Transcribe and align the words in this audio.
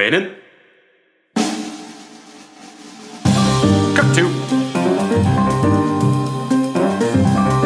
Fannin? 0.00 0.34
Cut 3.94 4.14
two. 4.14 4.30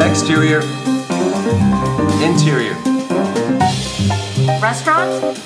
Exterior. 0.03 0.59
Interior. 2.21 2.75
Restaurant? 4.61 5.39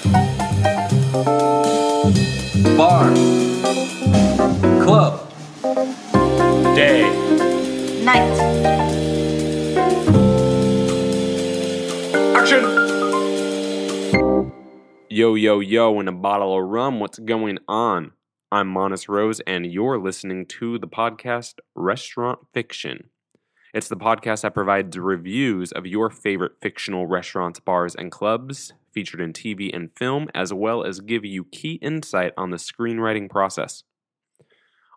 Bar. 2.76 3.14
Club. 4.84 5.32
Day. 6.76 7.04
Night? 8.04 8.49
Yo, 15.20 15.36
yo, 15.36 15.60
yo, 15.60 16.00
and 16.00 16.08
a 16.08 16.14
bottle 16.14 16.58
of 16.58 16.70
rum. 16.70 17.02
What's 17.02 17.20
going 17.20 17.60
on? 17.68 18.14
I'm 18.54 18.74
Monis 18.74 19.10
Rose, 19.10 19.42
and 19.42 19.66
you're 19.66 20.00
listening 20.00 20.46
to 20.46 20.80
the 20.80 20.88
podcast 20.88 21.56
Restaurant 21.76 22.40
Fiction. 22.54 23.10
It's 23.74 23.90
the 23.90 23.98
podcast 23.98 24.44
that 24.44 24.54
provides 24.54 24.98
reviews 24.98 25.74
of 25.74 25.86
your 25.86 26.10
favorite 26.10 26.54
fictional 26.62 27.06
restaurants, 27.06 27.60
bars, 27.60 27.96
and 27.96 28.10
clubs 28.10 28.72
featured 28.94 29.20
in 29.20 29.34
TV 29.34 29.76
and 29.76 29.90
film, 29.94 30.30
as 30.34 30.54
well 30.54 30.86
as 30.86 31.02
give 31.02 31.26
you 31.26 31.44
key 31.44 31.74
insight 31.82 32.32
on 32.38 32.52
the 32.52 32.56
screenwriting 32.56 33.30
process. 33.30 33.84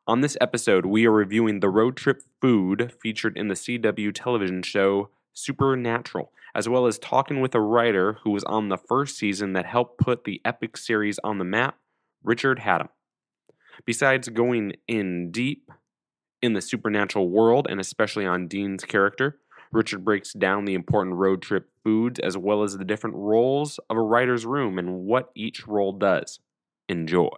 On 0.06 0.20
this 0.20 0.36
episode, 0.40 0.86
we 0.86 1.04
are 1.04 1.10
reviewing 1.10 1.58
the 1.58 1.68
road 1.68 1.96
trip 1.96 2.22
food 2.40 2.92
featured 3.02 3.36
in 3.36 3.48
the 3.48 3.54
CW 3.54 4.12
television 4.14 4.62
show 4.62 5.10
Supernatural, 5.34 6.32
as 6.54 6.68
well 6.68 6.86
as 6.86 6.98
talking 6.98 7.40
with 7.40 7.54
a 7.54 7.60
writer 7.60 8.18
who 8.24 8.30
was 8.30 8.44
on 8.44 8.68
the 8.68 8.76
first 8.76 9.16
season 9.16 9.52
that 9.54 9.66
helped 9.66 9.98
put 9.98 10.24
the 10.24 10.40
epic 10.44 10.76
series 10.76 11.18
on 11.24 11.38
the 11.38 11.44
map, 11.44 11.78
Richard 12.22 12.60
Hatem. 12.60 12.88
Besides 13.84 14.28
going 14.28 14.74
in 14.86 15.30
deep 15.30 15.70
in 16.42 16.52
the 16.52 16.60
supernatural 16.60 17.28
world 17.28 17.66
and 17.70 17.80
especially 17.80 18.26
on 18.26 18.48
Dean's 18.48 18.84
character, 18.84 19.38
Richard 19.72 20.04
breaks 20.04 20.34
down 20.34 20.66
the 20.66 20.74
important 20.74 21.16
road 21.16 21.40
trip 21.40 21.70
foods 21.82 22.20
as 22.20 22.36
well 22.36 22.62
as 22.62 22.76
the 22.76 22.84
different 22.84 23.16
roles 23.16 23.80
of 23.88 23.96
a 23.96 24.02
writer's 24.02 24.44
room 24.44 24.78
and 24.78 25.06
what 25.06 25.30
each 25.34 25.66
role 25.66 25.92
does. 25.92 26.40
Enjoy. 26.88 27.30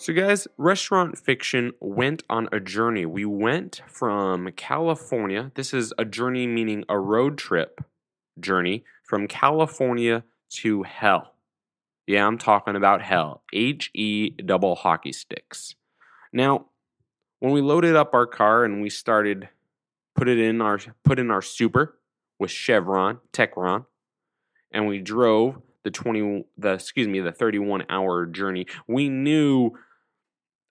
So, 0.00 0.14
guys, 0.14 0.48
Restaurant 0.56 1.18
Fiction 1.18 1.72
went 1.78 2.22
on 2.30 2.48
a 2.52 2.58
journey. 2.58 3.04
We 3.04 3.26
went 3.26 3.82
from 3.86 4.50
California. 4.52 5.52
This 5.56 5.74
is 5.74 5.92
a 5.98 6.06
journey 6.06 6.46
meaning 6.46 6.86
a 6.88 6.98
road 6.98 7.36
trip 7.36 7.84
journey 8.40 8.82
from 9.04 9.28
California 9.28 10.24
to 10.52 10.84
hell. 10.84 11.34
Yeah, 12.06 12.26
I'm 12.26 12.38
talking 12.38 12.76
about 12.76 13.02
hell. 13.02 13.42
H 13.52 13.90
E 13.92 14.30
double 14.30 14.74
hockey 14.74 15.12
sticks. 15.12 15.74
Now, 16.32 16.68
when 17.40 17.52
we 17.52 17.60
loaded 17.60 17.94
up 17.94 18.14
our 18.14 18.26
car 18.26 18.64
and 18.64 18.80
we 18.80 18.88
started 18.88 19.50
put 20.14 20.28
it 20.28 20.38
in 20.38 20.62
our 20.62 20.78
put 21.04 21.18
in 21.18 21.30
our 21.30 21.42
super 21.42 21.98
with 22.38 22.50
Chevron, 22.50 23.18
Techron, 23.34 23.84
and 24.72 24.86
we 24.86 24.98
drove 24.98 25.60
the 25.84 25.90
20 25.90 26.46
the 26.56 26.72
excuse 26.72 27.06
me, 27.06 27.20
the 27.20 27.32
31 27.32 27.84
hour 27.90 28.24
journey, 28.24 28.64
we 28.88 29.10
knew 29.10 29.74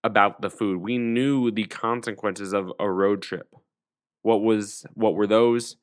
about 0.03 0.41
the 0.41 0.50
food. 0.50 0.81
We 0.81 0.97
knew 0.97 1.51
the 1.51 1.66
consequences 1.66 2.53
of 2.53 2.72
a 2.79 2.90
road 2.90 3.22
trip. 3.22 3.53
What 4.22 4.41
was 4.41 4.85
what 4.94 5.16
were 5.16 5.28
those? 5.28 5.75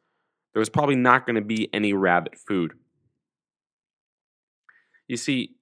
There 0.52 0.60
was 0.60 0.68
probably 0.68 0.96
not 0.96 1.26
going 1.26 1.36
to 1.36 1.42
be 1.42 1.68
any 1.74 1.92
rabbit 1.92 2.38
food. 2.38 2.72
You 5.06 5.16
see, 5.16 5.56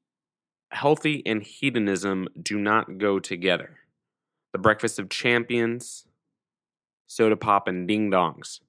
healthy 0.71 1.23
and 1.27 1.43
hedonism 1.43 2.29
do 2.41 2.59
not 2.59 2.99
go 2.99 3.19
together. 3.19 3.79
The 4.53 4.59
breakfast 4.59 4.99
of 4.99 5.09
champions, 5.09 6.07
soda 7.09 7.37
pop 7.37 7.67
and 7.67 7.89
ding 7.89 8.11
dongs, 8.11 8.61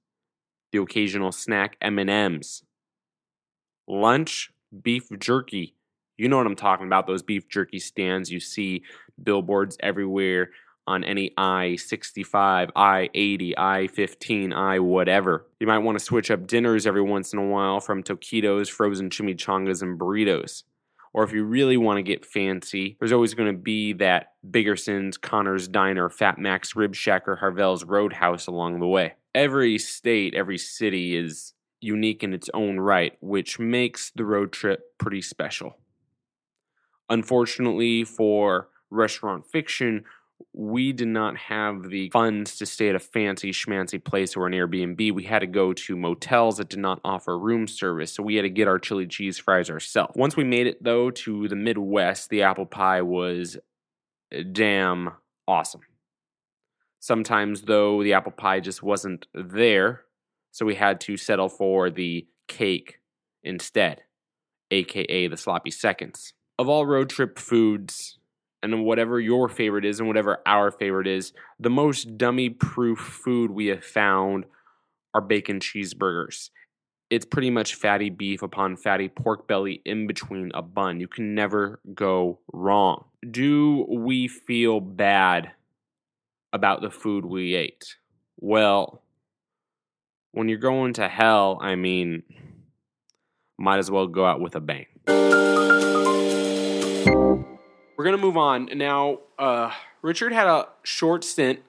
the 0.72 0.80
occasional 0.80 1.30
snack 1.30 1.76
M&Ms, 1.80 2.62
lunch 3.86 4.50
beef 4.82 5.08
jerky. 5.18 5.75
You 6.16 6.28
know 6.28 6.36
what 6.36 6.46
I'm 6.46 6.56
talking 6.56 6.86
about, 6.86 7.06
those 7.06 7.22
beef 7.22 7.48
jerky 7.48 7.78
stands 7.78 8.30
you 8.30 8.40
see 8.40 8.82
billboards 9.22 9.76
everywhere 9.80 10.50
on 10.86 11.02
any 11.04 11.32
I 11.36 11.76
65, 11.76 12.70
I 12.76 13.10
80, 13.12 13.58
I 13.58 13.88
15, 13.88 14.52
I 14.52 14.78
whatever. 14.78 15.46
You 15.58 15.66
might 15.66 15.78
want 15.78 15.98
to 15.98 16.04
switch 16.04 16.30
up 16.30 16.46
dinners 16.46 16.86
every 16.86 17.02
once 17.02 17.32
in 17.32 17.38
a 17.38 17.46
while 17.46 17.80
from 17.80 18.02
taquitos, 18.02 18.70
frozen 18.70 19.10
chimichangas, 19.10 19.82
and 19.82 19.98
burritos. 19.98 20.62
Or 21.12 21.24
if 21.24 21.32
you 21.32 21.44
really 21.44 21.76
want 21.76 21.96
to 21.96 22.02
get 22.02 22.26
fancy, 22.26 22.96
there's 22.98 23.12
always 23.12 23.34
going 23.34 23.52
to 23.52 23.58
be 23.58 23.94
that 23.94 24.34
Biggerson's, 24.48 25.16
Connor's 25.16 25.66
Diner, 25.66 26.10
Fat 26.10 26.38
Max 26.38 26.76
Rib 26.76 26.94
Shack, 26.94 27.26
or 27.26 27.36
Harvelle's 27.36 27.84
Roadhouse 27.84 28.46
along 28.46 28.80
the 28.80 28.86
way. 28.86 29.14
Every 29.34 29.78
state, 29.78 30.34
every 30.34 30.58
city 30.58 31.16
is 31.16 31.54
unique 31.80 32.22
in 32.22 32.32
its 32.34 32.50
own 32.52 32.78
right, 32.78 33.16
which 33.20 33.58
makes 33.58 34.10
the 34.14 34.24
road 34.24 34.52
trip 34.52 34.98
pretty 34.98 35.22
special. 35.22 35.78
Unfortunately 37.08 38.04
for 38.04 38.68
restaurant 38.90 39.46
fiction, 39.46 40.04
we 40.52 40.92
did 40.92 41.08
not 41.08 41.36
have 41.36 41.88
the 41.88 42.10
funds 42.10 42.56
to 42.56 42.66
stay 42.66 42.88
at 42.88 42.94
a 42.94 43.00
fancy 43.00 43.52
schmancy 43.52 44.02
place 44.02 44.36
or 44.36 44.46
an 44.46 44.52
Airbnb. 44.52 45.12
We 45.12 45.24
had 45.24 45.38
to 45.40 45.46
go 45.46 45.72
to 45.72 45.96
motels 45.96 46.58
that 46.58 46.68
did 46.68 46.78
not 46.78 47.00
offer 47.04 47.38
room 47.38 47.66
service, 47.66 48.12
so 48.12 48.22
we 48.22 48.36
had 48.36 48.42
to 48.42 48.50
get 48.50 48.68
our 48.68 48.78
chili 48.78 49.06
cheese 49.06 49.38
fries 49.38 49.70
ourselves. 49.70 50.12
Once 50.16 50.36
we 50.36 50.44
made 50.44 50.66
it 50.66 50.82
though 50.82 51.10
to 51.10 51.48
the 51.48 51.56
Midwest, 51.56 52.28
the 52.28 52.42
apple 52.42 52.66
pie 52.66 53.02
was 53.02 53.56
damn 54.52 55.10
awesome. 55.46 55.82
Sometimes 57.00 57.62
though, 57.62 58.02
the 58.02 58.12
apple 58.12 58.32
pie 58.32 58.60
just 58.60 58.82
wasn't 58.82 59.26
there, 59.32 60.02
so 60.50 60.66
we 60.66 60.74
had 60.74 61.00
to 61.02 61.16
settle 61.16 61.48
for 61.48 61.88
the 61.88 62.26
cake 62.48 63.00
instead, 63.42 64.02
aka 64.70 65.28
the 65.28 65.36
sloppy 65.36 65.70
seconds. 65.70 66.32
Of 66.58 66.68
all 66.68 66.86
road 66.86 67.10
trip 67.10 67.38
foods, 67.38 68.18
and 68.62 68.84
whatever 68.84 69.20
your 69.20 69.48
favorite 69.48 69.84
is 69.84 70.00
and 70.00 70.08
whatever 70.08 70.38
our 70.46 70.70
favorite 70.70 71.06
is, 71.06 71.32
the 71.58 71.70
most 71.70 72.18
dummy 72.18 72.50
proof 72.50 72.98
food 72.98 73.50
we 73.50 73.66
have 73.66 73.84
found 73.84 74.44
are 75.14 75.20
bacon 75.20 75.60
cheeseburgers. 75.60 76.50
It's 77.08 77.24
pretty 77.24 77.50
much 77.50 77.76
fatty 77.76 78.10
beef 78.10 78.42
upon 78.42 78.76
fatty 78.76 79.08
pork 79.08 79.46
belly 79.46 79.80
in 79.84 80.06
between 80.06 80.50
a 80.54 80.62
bun. 80.62 80.98
You 80.98 81.06
can 81.06 81.34
never 81.34 81.80
go 81.94 82.40
wrong. 82.52 83.04
Do 83.30 83.86
we 83.88 84.26
feel 84.26 84.80
bad 84.80 85.52
about 86.52 86.80
the 86.80 86.90
food 86.90 87.24
we 87.24 87.54
ate? 87.54 87.96
Well, 88.38 89.02
when 90.32 90.48
you're 90.48 90.58
going 90.58 90.94
to 90.94 91.08
hell, 91.08 91.58
I 91.62 91.76
mean, 91.76 92.24
might 93.58 93.78
as 93.78 93.90
well 93.90 94.08
go 94.08 94.26
out 94.26 94.40
with 94.40 94.56
a 94.56 94.60
bang. 94.60 94.86
We're 97.96 98.04
gonna 98.04 98.18
move 98.18 98.36
on 98.36 98.68
now. 98.74 99.18
Uh, 99.38 99.72
Richard 100.02 100.32
had 100.32 100.46
a 100.46 100.68
short 100.82 101.24
stint 101.24 101.60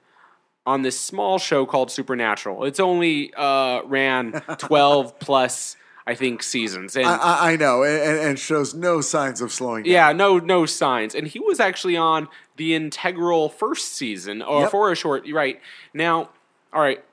on 0.66 0.82
this 0.82 1.00
small 1.00 1.40
show 1.40 1.66
called 1.66 1.90
Supernatural. 1.92 2.66
It's 2.66 2.80
only 2.80 3.34
uh, 3.36 3.82
ran 3.86 4.34
twelve 4.58 5.18
plus, 5.20 5.78
I 6.06 6.16
think, 6.16 6.44
seasons. 6.44 6.96
And 6.98 7.06
I, 7.07 7.16
I, 7.18 7.51
I 7.51 7.56
know, 7.56 7.84
and, 7.84 8.19
and 8.19 8.40
shows 8.40 8.74
no 8.74 9.00
signs 9.01 9.40
of 9.42 9.51
slowing 9.51 9.84
down. 9.84 9.92
yeah, 9.94 10.12
no, 10.12 10.38
no 10.40 10.66
signs. 10.66 11.16
And 11.16 11.28
he 11.28 11.40
was 11.40 11.60
actually 11.60 11.96
on 11.98 12.28
the 12.57 12.75
integral 12.75 13.48
first 13.50 13.94
season, 13.94 14.42
or 14.42 14.62
Yep. 14.63 14.72
for 14.72 14.92
a 14.92 14.96
short. 14.96 15.25
Right 15.31 15.62
now, 15.94 16.30
all 16.74 16.81
right. 16.81 17.04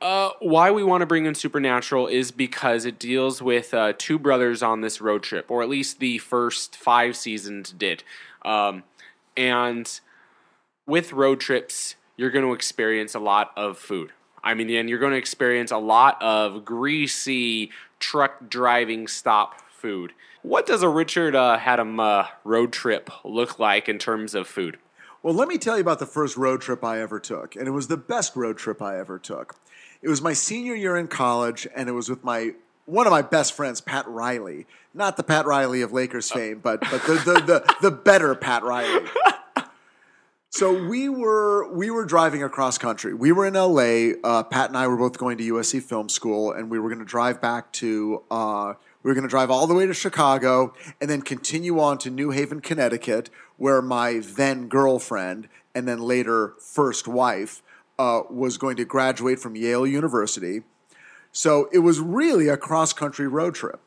Uh, 0.00 0.30
why 0.40 0.70
we 0.70 0.84
want 0.84 1.00
to 1.00 1.06
bring 1.06 1.24
in 1.24 1.34
Supernatural 1.34 2.06
is 2.06 2.30
because 2.30 2.84
it 2.84 2.98
deals 2.98 3.40
with 3.40 3.72
uh, 3.72 3.94
two 3.96 4.18
brothers 4.18 4.62
on 4.62 4.82
this 4.82 5.00
road 5.00 5.22
trip, 5.22 5.50
or 5.50 5.62
at 5.62 5.68
least 5.68 6.00
the 6.00 6.18
first 6.18 6.76
five 6.76 7.16
seasons 7.16 7.72
did. 7.72 8.02
Um, 8.44 8.84
and 9.36 10.00
with 10.86 11.12
road 11.12 11.40
trips, 11.40 11.96
you're 12.16 12.30
going 12.30 12.44
to 12.44 12.52
experience 12.52 13.14
a 13.14 13.18
lot 13.18 13.52
of 13.56 13.78
food. 13.78 14.12
I 14.44 14.54
mean, 14.54 14.70
and 14.70 14.88
you're 14.88 14.98
going 14.98 15.12
to 15.12 15.18
experience 15.18 15.70
a 15.70 15.78
lot 15.78 16.20
of 16.22 16.64
greasy 16.64 17.70
truck 17.98 18.48
driving 18.48 19.08
stop 19.08 19.60
food. 19.70 20.12
What 20.42 20.66
does 20.66 20.82
a 20.82 20.88
Richard 20.88 21.34
uh, 21.34 21.58
Hatem 21.58 21.98
uh, 22.00 22.28
road 22.44 22.72
trip 22.72 23.10
look 23.24 23.58
like 23.58 23.88
in 23.88 23.98
terms 23.98 24.34
of 24.34 24.46
food? 24.46 24.78
Well, 25.22 25.34
let 25.34 25.48
me 25.48 25.58
tell 25.58 25.74
you 25.74 25.80
about 25.80 25.98
the 25.98 26.06
first 26.06 26.36
road 26.36 26.60
trip 26.60 26.84
I 26.84 27.00
ever 27.00 27.18
took, 27.18 27.56
and 27.56 27.66
it 27.66 27.72
was 27.72 27.88
the 27.88 27.96
best 27.96 28.36
road 28.36 28.58
trip 28.58 28.80
I 28.80 28.98
ever 28.98 29.18
took. 29.18 29.56
It 30.02 30.08
was 30.08 30.22
my 30.22 30.32
senior 30.32 30.74
year 30.74 30.96
in 30.96 31.08
college, 31.08 31.66
and 31.74 31.88
it 31.88 31.92
was 31.92 32.08
with 32.08 32.24
my 32.24 32.52
one 32.84 33.06
of 33.06 33.10
my 33.10 33.22
best 33.22 33.52
friends, 33.54 33.80
Pat 33.80 34.06
Riley. 34.06 34.66
Not 34.94 35.16
the 35.16 35.22
Pat 35.22 35.44
Riley 35.46 35.82
of 35.82 35.92
Lakers 35.92 36.30
fame, 36.30 36.60
but 36.62 36.80
but 36.80 37.02
the 37.02 37.14
the 37.14 37.32
the, 37.46 37.74
the 37.82 37.90
better 37.90 38.34
Pat 38.34 38.62
Riley. 38.62 39.06
So 40.56 40.72
we 40.72 41.10
were 41.10 41.70
we 41.70 41.90
were 41.90 42.06
driving 42.06 42.42
across 42.42 42.78
country. 42.78 43.12
We 43.12 43.30
were 43.30 43.44
in 43.44 43.52
LA. 43.52 44.18
Uh, 44.24 44.42
Pat 44.42 44.70
and 44.70 44.78
I 44.78 44.88
were 44.88 44.96
both 44.96 45.18
going 45.18 45.36
to 45.36 45.44
USC 45.52 45.82
Film 45.82 46.08
School, 46.08 46.50
and 46.50 46.70
we 46.70 46.78
were 46.78 46.88
going 46.88 47.00
to 47.00 47.04
drive 47.04 47.42
back 47.42 47.72
to. 47.72 48.22
Uh, 48.30 48.72
we 49.02 49.10
were 49.10 49.14
going 49.14 49.24
to 49.24 49.28
drive 49.28 49.50
all 49.50 49.66
the 49.66 49.74
way 49.74 49.84
to 49.84 49.92
Chicago 49.92 50.72
and 50.98 51.10
then 51.10 51.20
continue 51.20 51.78
on 51.78 51.98
to 51.98 52.10
New 52.10 52.30
Haven, 52.30 52.62
Connecticut, 52.62 53.28
where 53.58 53.82
my 53.82 54.22
then 54.24 54.66
girlfriend 54.68 55.48
and 55.74 55.86
then 55.86 56.00
later 56.00 56.54
first 56.58 57.06
wife 57.06 57.62
uh, 57.98 58.22
was 58.30 58.58
going 58.58 58.76
to 58.76 58.84
graduate 58.84 59.38
from 59.38 59.56
Yale 59.56 59.86
University. 59.86 60.62
So 61.32 61.68
it 61.72 61.80
was 61.80 62.00
really 62.00 62.48
a 62.48 62.56
cross 62.56 62.92
country 62.92 63.26
road 63.26 63.54
trip. 63.54 63.80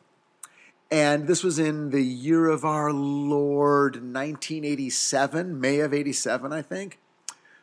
And 0.91 1.27
this 1.27 1.43
was 1.43 1.59
in 1.59 1.91
the 1.91 2.03
year 2.03 2.47
of 2.47 2.65
our 2.65 2.91
Lord, 2.91 3.95
1987, 3.95 5.59
May 5.59 5.79
of 5.79 5.93
87, 5.93 6.51
I 6.51 6.61
think. 6.63 6.99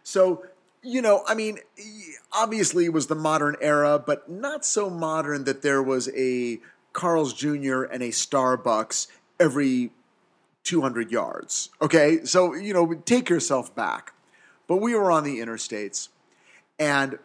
So, 0.05 0.45
you 0.83 1.03
know, 1.03 1.25
I 1.27 1.35
mean, 1.35 1.59
obviously 2.33 2.85
it 2.85 2.93
was 2.93 3.09
the 3.09 3.17
modern 3.17 3.57
era, 3.61 3.99
but 3.99 4.31
not 4.31 4.65
so 4.65 4.89
modern 4.89 5.45
that 5.45 5.63
there 5.63 5.83
was 5.83 6.09
a 6.17 6.61
Carl's 6.93 7.35
Jr. 7.35 7.83
and 7.83 8.03
a 8.03 8.09
Starbucks 8.09 9.09
every 9.41 9.91
200 10.63 11.11
yards. 11.11 11.71
Okay? 11.83 12.25
So, 12.25 12.55
you 12.55 12.73
know, 12.73 12.95
take 12.95 13.29
yourself 13.29 13.75
back. 13.75 14.13
But 14.69 14.77
we 14.77 14.95
were 14.95 15.11
on 15.11 15.25
the 15.25 15.39
interstates, 15.39 16.09
and 16.78 17.19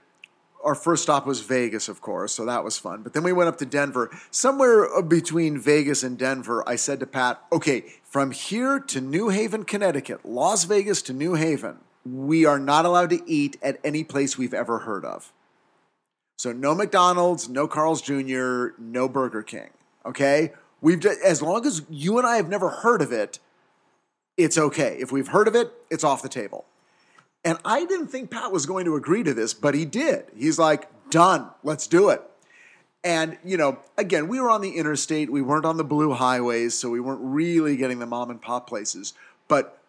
our 0.64 0.76
first 0.76 1.04
stop 1.04 1.26
was 1.26 1.42
Vegas, 1.42 1.90
of 1.90 2.02
course, 2.02 2.34
so 2.34 2.46
that 2.46 2.64
was 2.64 2.78
fun. 2.78 3.02
But 3.02 3.14
then 3.14 3.24
we 3.24 3.34
went 3.34 3.50
up 3.50 3.58
to 3.60 3.66
Denver. 3.66 4.10
Somewhere 4.30 4.94
uh, 4.94 5.02
between 5.02 5.60
Vegas 5.60 6.04
and 6.04 6.18
Denver, 6.18 6.68
I 6.68 6.76
said 6.76 7.00
to 7.00 7.08
Pat, 7.08 7.42
okay, 7.52 7.86
from 8.04 8.32
here 8.32 8.80
to 8.80 9.02
New 9.02 9.30
Haven, 9.30 9.64
Connecticut, 9.64 10.26
Las 10.26 10.66
Vegas 10.66 11.02
to 11.04 11.14
New 11.14 11.36
Haven, 11.36 11.78
we 12.06 12.46
are 12.46 12.60
not 12.60 12.86
allowed 12.86 13.10
to 13.12 13.22
eat 13.30 13.58
at 13.62 13.80
any 13.84 14.04
place 14.04 14.38
we've 14.38 14.54
ever 14.54 14.80
heard 14.80 15.06
of. 15.06 15.32
So 16.38 16.52
no 16.52 16.74
McDonald's, 16.74 17.50
no 17.50 17.68
Carl's 17.68 18.02
Jr., 18.02 18.70
no 18.80 19.08
Burger 19.08 19.44
King. 19.44 19.70
Okay? 20.06 20.54
We've 20.82 21.00
just, 21.00 21.22
as 21.22 21.42
long 21.42 21.66
as 21.66 21.84
you 21.90 22.18
and 22.18 22.26
I 22.26 22.38
have 22.38 22.50
never 22.50 22.70
heard 22.70 23.02
of 23.02 23.12
it, 23.12 23.40
it's 24.38 24.58
okay. 24.58 24.98
If 25.00 25.12
we've 25.12 25.28
heard 25.28 25.48
of 25.48 25.56
it, 25.56 25.72
it's 25.92 26.04
off 26.04 26.24
the 26.24 26.30
table. 26.30 26.66
And 27.44 27.58
I 27.66 27.86
didn't 27.86 28.08
think 28.08 28.30
Pat 28.30 28.52
was 28.52 28.66
going 28.66 28.86
to 28.86 28.96
agree 28.96 29.24
to 29.24 29.34
this, 29.34 29.54
but 29.54 29.74
he 29.74 29.86
did. 29.86 30.26
He's 30.36 30.60
like, 30.60 30.88
done, 31.10 31.50
let's 31.64 31.88
do 31.88 32.10
it. 32.10 32.22
And, 33.04 33.38
you 33.44 33.58
know, 33.58 33.80
again, 33.98 34.28
we 34.28 34.40
were 34.40 34.50
on 34.50 34.62
the 34.62 34.78
interstate. 34.78 35.32
We 35.32 35.42
weren't 35.42 35.66
on 35.66 35.78
the 35.78 35.84
blue 35.84 36.14
highways, 36.14 36.76
so 36.76 36.90
we 36.90 37.00
weren't 37.00 37.22
really 37.24 37.76
getting 37.76 37.98
the 37.98 38.06
mom 38.06 38.30
and 38.30 38.40
pop 38.40 38.68
places. 38.68 39.14
But 39.48 39.80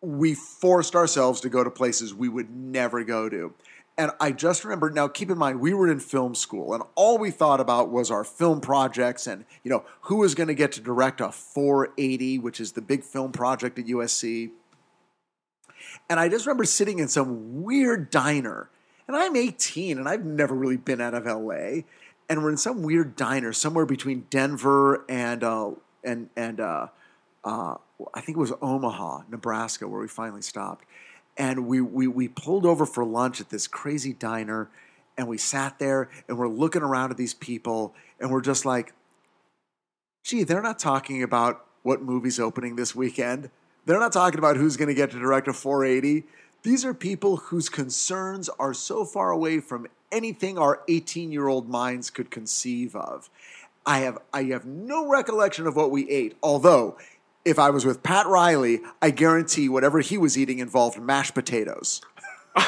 we 0.00 0.34
forced 0.34 0.96
ourselves 0.96 1.40
to 1.42 1.48
go 1.48 1.62
to 1.62 1.70
places 1.70 2.12
we 2.12 2.28
would 2.28 2.50
never 2.50 3.04
go 3.04 3.28
to. 3.28 3.54
And 3.98 4.10
I 4.20 4.32
just 4.32 4.64
remember 4.64 4.90
now, 4.90 5.08
keep 5.08 5.30
in 5.30 5.38
mind, 5.38 5.60
we 5.60 5.72
were 5.72 5.90
in 5.90 6.00
film 6.00 6.34
school, 6.34 6.74
and 6.74 6.82
all 6.96 7.16
we 7.16 7.30
thought 7.30 7.60
about 7.60 7.90
was 7.90 8.10
our 8.10 8.24
film 8.24 8.60
projects 8.60 9.26
and, 9.26 9.46
you 9.62 9.70
know, 9.70 9.84
who 10.02 10.16
was 10.16 10.34
going 10.34 10.48
to 10.48 10.54
get 10.54 10.72
to 10.72 10.82
direct 10.82 11.22
a 11.22 11.32
480, 11.32 12.38
which 12.40 12.60
is 12.60 12.72
the 12.72 12.82
big 12.82 13.02
film 13.02 13.32
project 13.32 13.78
at 13.78 13.86
USC 13.86 14.50
and 16.08 16.20
I 16.20 16.28
just 16.28 16.46
remember 16.46 16.64
sitting 16.64 16.98
in 16.98 17.08
some 17.08 17.62
weird 17.62 18.10
diner. 18.10 18.70
And 19.08 19.16
I'm 19.16 19.36
18 19.36 19.98
and 19.98 20.08
I've 20.08 20.24
never 20.24 20.54
really 20.54 20.76
been 20.76 21.00
out 21.00 21.14
of 21.14 21.26
LA. 21.26 21.82
And 22.28 22.42
we're 22.42 22.50
in 22.50 22.56
some 22.56 22.82
weird 22.82 23.16
diner 23.16 23.52
somewhere 23.52 23.86
between 23.86 24.26
Denver 24.30 25.04
and 25.08 25.44
uh, 25.44 25.70
and 26.02 26.28
and 26.36 26.60
uh, 26.60 26.88
uh, 27.44 27.76
I 28.12 28.20
think 28.20 28.36
it 28.36 28.40
was 28.40 28.52
Omaha, 28.60 29.22
Nebraska, 29.30 29.86
where 29.86 30.00
we 30.00 30.08
finally 30.08 30.42
stopped. 30.42 30.84
And 31.36 31.66
we, 31.66 31.80
we 31.80 32.08
we 32.08 32.28
pulled 32.28 32.66
over 32.66 32.84
for 32.84 33.04
lunch 33.04 33.40
at 33.40 33.50
this 33.50 33.68
crazy 33.68 34.12
diner, 34.12 34.68
and 35.16 35.28
we 35.28 35.38
sat 35.38 35.78
there 35.78 36.08
and 36.28 36.36
we're 36.38 36.48
looking 36.48 36.82
around 36.82 37.10
at 37.10 37.16
these 37.16 37.34
people, 37.34 37.94
and 38.18 38.30
we're 38.30 38.40
just 38.40 38.64
like, 38.64 38.92
"Gee, 40.24 40.42
they're 40.42 40.62
not 40.62 40.78
talking 40.78 41.22
about 41.22 41.64
what 41.82 42.02
movie's 42.02 42.40
opening 42.40 42.74
this 42.74 42.96
weekend." 42.96 43.50
They're 43.86 44.00
not 44.00 44.12
talking 44.12 44.38
about 44.38 44.56
who's 44.56 44.76
going 44.76 44.88
to 44.88 44.94
get 44.94 45.12
to 45.12 45.18
direct 45.18 45.48
a 45.48 45.52
480. 45.52 46.26
These 46.62 46.84
are 46.84 46.92
people 46.92 47.36
whose 47.36 47.68
concerns 47.68 48.48
are 48.58 48.74
so 48.74 49.04
far 49.04 49.30
away 49.30 49.60
from 49.60 49.86
anything 50.12 50.58
our 50.58 50.82
18 50.88 51.32
year 51.32 51.48
old 51.48 51.68
minds 51.68 52.10
could 52.10 52.30
conceive 52.30 52.94
of. 52.94 53.30
I 53.86 54.00
have, 54.00 54.18
I 54.32 54.42
have 54.44 54.64
no 54.64 55.08
recollection 55.08 55.66
of 55.66 55.76
what 55.76 55.92
we 55.92 56.10
ate, 56.10 56.36
although 56.42 56.98
if 57.44 57.58
I 57.60 57.70
was 57.70 57.86
with 57.86 58.02
Pat 58.02 58.26
Riley, 58.26 58.80
I 59.00 59.10
guarantee 59.10 59.68
whatever 59.68 60.00
he 60.00 60.18
was 60.18 60.36
eating 60.36 60.58
involved 60.58 61.00
mashed 61.00 61.34
potatoes. 61.34 62.02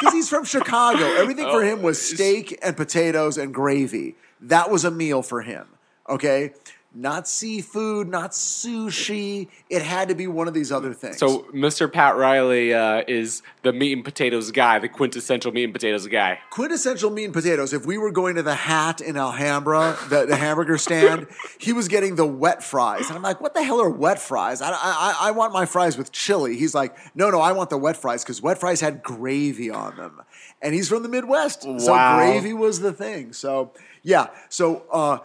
Because 0.00 0.12
he's 0.12 0.28
from 0.28 0.44
Chicago. 0.44 1.04
Everything 1.04 1.44
for 1.44 1.62
him 1.62 1.80
was 1.80 2.02
steak 2.02 2.58
and 2.62 2.76
potatoes 2.76 3.38
and 3.38 3.54
gravy. 3.54 4.16
That 4.40 4.70
was 4.70 4.84
a 4.84 4.90
meal 4.90 5.22
for 5.22 5.42
him. 5.42 5.68
Okay? 6.08 6.52
Not 6.94 7.26
seafood, 7.26 8.08
not 8.08 8.30
sushi. 8.30 9.48
It 9.68 9.82
had 9.82 10.08
to 10.08 10.14
be 10.14 10.26
one 10.26 10.46
of 10.46 10.54
these 10.54 10.70
other 10.70 10.94
things. 10.94 11.18
So 11.18 11.40
Mr. 11.52 11.92
Pat 11.92 12.16
Riley 12.16 12.72
uh, 12.72 13.02
is 13.08 13.42
the 13.62 13.72
meat 13.72 13.92
and 13.92 14.04
potatoes 14.04 14.52
guy, 14.52 14.78
the 14.78 14.88
quintessential 14.88 15.50
meat 15.50 15.64
and 15.64 15.72
potatoes 15.72 16.06
guy. 16.06 16.38
Quintessential 16.50 17.10
meat 17.10 17.24
and 17.24 17.34
potatoes. 17.34 17.72
If 17.72 17.84
we 17.84 17.98
were 17.98 18.12
going 18.12 18.36
to 18.36 18.42
the 18.42 18.54
Hat 18.54 19.00
in 19.00 19.16
Alhambra, 19.16 19.98
the, 20.08 20.26
the 20.26 20.36
hamburger 20.36 20.78
stand, 20.78 21.26
he 21.58 21.72
was 21.72 21.88
getting 21.88 22.14
the 22.14 22.26
wet 22.26 22.62
fries, 22.62 23.08
and 23.08 23.16
I'm 23.16 23.22
like, 23.22 23.40
"What 23.40 23.54
the 23.54 23.62
hell 23.62 23.80
are 23.80 23.90
wet 23.90 24.20
fries? 24.20 24.62
I, 24.62 24.70
I, 24.70 25.16
I 25.22 25.30
want 25.32 25.52
my 25.52 25.66
fries 25.66 25.98
with 25.98 26.12
chili." 26.12 26.56
He's 26.56 26.74
like, 26.74 26.96
"No, 27.14 27.30
no, 27.30 27.40
I 27.40 27.52
want 27.52 27.70
the 27.70 27.78
wet 27.78 27.96
fries 27.96 28.22
because 28.22 28.40
wet 28.40 28.58
fries 28.58 28.80
had 28.80 29.02
gravy 29.02 29.70
on 29.70 29.96
them." 29.96 30.20
And 30.62 30.74
he's 30.74 30.88
from 30.88 31.02
the 31.02 31.08
Midwest, 31.08 31.66
wow. 31.66 31.78
so 31.78 32.16
gravy 32.16 32.54
was 32.54 32.80
the 32.80 32.92
thing. 32.92 33.32
So 33.32 33.72
yeah, 34.02 34.28
so. 34.48 34.84
Uh, 34.90 35.18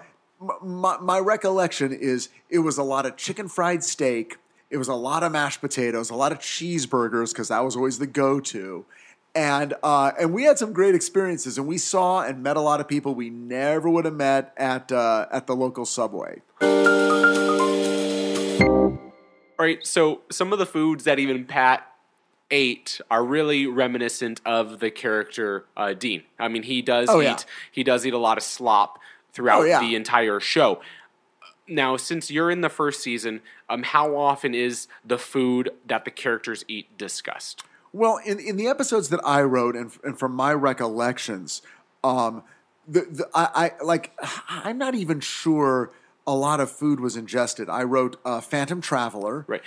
my, 0.62 0.98
my 1.00 1.20
recollection 1.20 1.92
is 1.92 2.30
it 2.50 2.60
was 2.60 2.78
a 2.78 2.84
lot 2.84 3.06
of 3.06 3.18
chicken 3.18 3.48
fried 3.48 3.84
steak. 3.84 4.38
It 4.70 4.78
was 4.78 4.88
a 4.88 4.94
lot 4.96 5.24
of 5.24 5.32
mashed 5.32 5.62
potatoes, 5.62 6.10
a 6.10 6.16
lot 6.16 6.32
of 6.32 6.40
cheeseburgers 6.40 7.32
because 7.32 7.48
that 7.48 7.64
was 7.64 7.76
always 7.76 7.98
the 7.98 8.08
go-to, 8.08 8.86
and 9.34 9.74
uh, 9.82 10.12
and 10.20 10.32
we 10.32 10.44
had 10.44 10.60
some 10.60 10.74
great 10.74 10.94
experiences. 10.94 11.58
And 11.58 11.66
we 11.66 11.80
saw 11.80 12.22
and 12.22 12.44
met 12.44 12.56
a 12.56 12.62
lot 12.62 12.80
of 12.80 12.88
people 12.88 13.16
we 13.16 13.32
never 13.32 13.90
would 13.90 14.06
have 14.06 14.14
met 14.14 14.54
at 14.58 14.92
uh, 14.92 15.26
at 15.32 15.48
the 15.48 15.56
local 15.56 15.86
subway. 15.86 16.42
All 19.60 19.66
right, 19.66 19.86
so 19.86 20.22
some 20.30 20.54
of 20.54 20.60
the 20.60 20.66
foods 20.66 21.04
that 21.04 21.20
even 21.20 21.46
Pat 21.46 21.86
ate 22.52 23.02
are 23.12 23.24
really 23.24 23.68
reminiscent 23.68 24.40
of 24.46 24.80
the 24.80 24.90
character 24.92 25.66
uh, 25.76 25.94
Dean. 25.94 26.24
I 26.40 26.48
mean, 26.48 26.64
he 26.64 26.82
does 26.82 27.10
oh, 27.10 27.22
eat 27.22 27.26
yeah. 27.26 27.38
he 27.72 27.84
does 27.84 28.06
eat 28.06 28.14
a 28.14 28.20
lot 28.20 28.38
of 28.38 28.44
slop 28.44 29.00
throughout 29.34 29.62
Oh, 29.62 29.66
yeah. 29.66 29.80
the 29.80 29.96
entire 29.96 30.40
show. 30.40 30.82
Now, 31.68 31.98
since 31.98 32.32
you're 32.32 32.50
in 32.50 32.62
the 32.62 32.70
first 32.70 33.02
season, 33.02 33.42
um, 33.70 33.84
how 33.84 34.16
often 34.16 34.56
is 34.56 34.88
the 35.06 35.20
food 35.20 35.70
that 35.86 36.04
the 36.04 36.12
characters 36.12 36.66
eat 36.68 36.98
discussed? 36.98 37.64
Well, 37.94 38.18
in, 38.26 38.40
in 38.40 38.56
the 38.58 38.68
episodes 38.68 39.10
that 39.10 39.20
I 39.24 39.42
wrote, 39.44 39.76
and, 39.76 39.92
and 40.04 40.18
from 40.18 40.34
my 40.34 40.54
recollections, 40.54 41.62
um, 42.04 42.44
the, 42.88 43.02
the 43.02 43.30
I, 43.36 43.72
I 43.80 43.84
like 43.84 44.12
I'm 44.50 44.78
not 44.80 44.96
even 44.96 45.20
sure 45.20 45.92
a 46.26 46.34
lot 46.36 46.60
of 46.60 46.72
food 46.72 47.00
was 47.00 47.16
ingested. 47.16 47.70
I 47.70 47.84
wrote 47.84 48.18
uh, 48.26 48.42
Phantom 48.42 48.82
Traveler, 48.82 49.46
Right, 49.48 49.62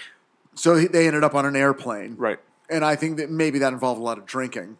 so 0.55 0.81
they 0.81 1.07
ended 1.07 1.23
up 1.25 1.35
on 1.35 1.47
an 1.47 1.55
airplane, 1.57 2.15
right. 2.17 2.39
and 2.69 2.85
I 2.85 2.97
think 2.97 3.17
that 3.19 3.31
maybe 3.31 3.59
that 3.61 3.73
involved 3.73 4.01
a 4.01 4.05
lot 4.05 4.19
of 4.19 4.27
drinking. 4.27 4.77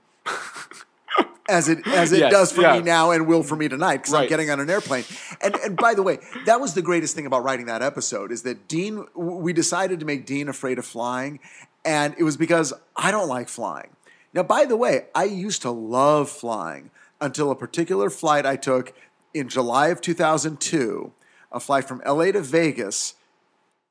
As 1.53 1.69
it 1.69 1.87
as 1.87 2.13
it 2.13 2.21
Yes, 2.21 2.33
does 2.33 2.53
for 2.53 2.63
yeah. 2.63 2.79
me 2.79 2.83
now 2.83 3.11
and 3.11 3.27
will 3.27 3.43
for 3.43 3.57
me 3.57 3.69
tonight 3.69 3.99
because 3.99 4.15
I'm 4.15 4.29
getting 4.29 4.51
on 4.51 4.59
an 4.61 4.71
airplane. 4.71 5.05
And 5.41 5.55
and 5.57 5.77
by 5.77 5.95
the 5.95 6.03
way, 6.03 6.19
that 6.47 6.61
was 6.61 6.75
the 6.75 6.83
greatest 6.83 7.15
thing 7.15 7.27
about 7.27 7.45
writing 7.45 7.67
that 7.67 7.83
episode 7.83 8.33
is 8.33 8.43
that 8.43 8.69
Dean. 8.69 9.07
We 9.15 9.53
decided 9.53 10.01
to 10.01 10.07
make 10.07 10.27
Dean 10.27 10.49
afraid 10.49 10.79
of 10.79 10.87
flying, 10.87 11.41
and 11.85 12.15
it 12.19 12.25
was 12.25 12.37
because 12.37 12.73
I 12.97 13.11
don't 13.11 13.29
like 13.29 13.49
flying. 13.49 13.91
Now, 14.35 14.43
by 14.43 14.65
the 14.65 14.77
way, 14.77 15.07
I 15.15 15.25
used 15.25 15.63
to 15.63 15.71
love 15.71 16.31
flying 16.31 16.91
until 17.21 17.51
a 17.51 17.55
particular 17.55 18.09
flight 18.11 18.47
I 18.47 18.57
took 18.57 18.95
in 19.35 19.49
July 19.49 19.89
of 19.89 20.01
2002, 20.01 21.13
a 21.53 21.61
flight 21.61 21.85
from 21.85 22.03
LA 22.07 22.33
to 22.33 22.41
Vegas 22.41 23.15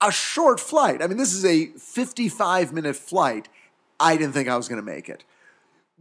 a 0.01 0.11
short 0.11 0.59
flight. 0.59 1.01
I 1.01 1.07
mean, 1.07 1.17
this 1.17 1.33
is 1.33 1.45
a 1.45 1.67
55 1.77 2.73
minute 2.73 2.95
flight. 2.95 3.47
I 3.99 4.17
didn't 4.17 4.33
think 4.33 4.49
I 4.49 4.57
was 4.57 4.67
going 4.67 4.81
to 4.81 4.85
make 4.85 5.07
it. 5.07 5.23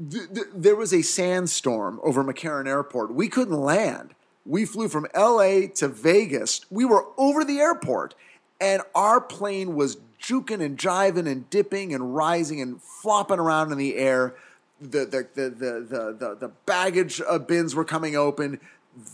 Th- 0.08 0.28
th- 0.32 0.46
there 0.54 0.76
was 0.76 0.94
a 0.94 1.02
sandstorm 1.02 2.00
over 2.02 2.24
McCarran 2.24 2.66
Airport. 2.66 3.12
We 3.14 3.28
couldn't 3.28 3.60
land. 3.60 4.14
We 4.46 4.64
flew 4.64 4.88
from 4.88 5.06
LA 5.14 5.66
to 5.76 5.88
Vegas. 5.88 6.62
We 6.70 6.84
were 6.84 7.06
over 7.18 7.44
the 7.44 7.58
airport, 7.58 8.14
and 8.60 8.82
our 8.94 9.20
plane 9.20 9.74
was 9.74 9.98
juking 10.20 10.62
and 10.62 10.78
jiving 10.78 11.28
and 11.28 11.48
dipping 11.50 11.94
and 11.94 12.14
rising 12.14 12.60
and 12.60 12.80
flopping 12.82 13.38
around 13.38 13.72
in 13.72 13.78
the 13.78 13.96
air. 13.96 14.34
The 14.80 15.04
the 15.04 15.28
the 15.34 15.50
the 15.50 15.70
the, 15.80 16.16
the, 16.18 16.36
the 16.40 16.48
baggage 16.64 17.20
uh, 17.28 17.38
bins 17.38 17.74
were 17.74 17.84
coming 17.84 18.16
open. 18.16 18.60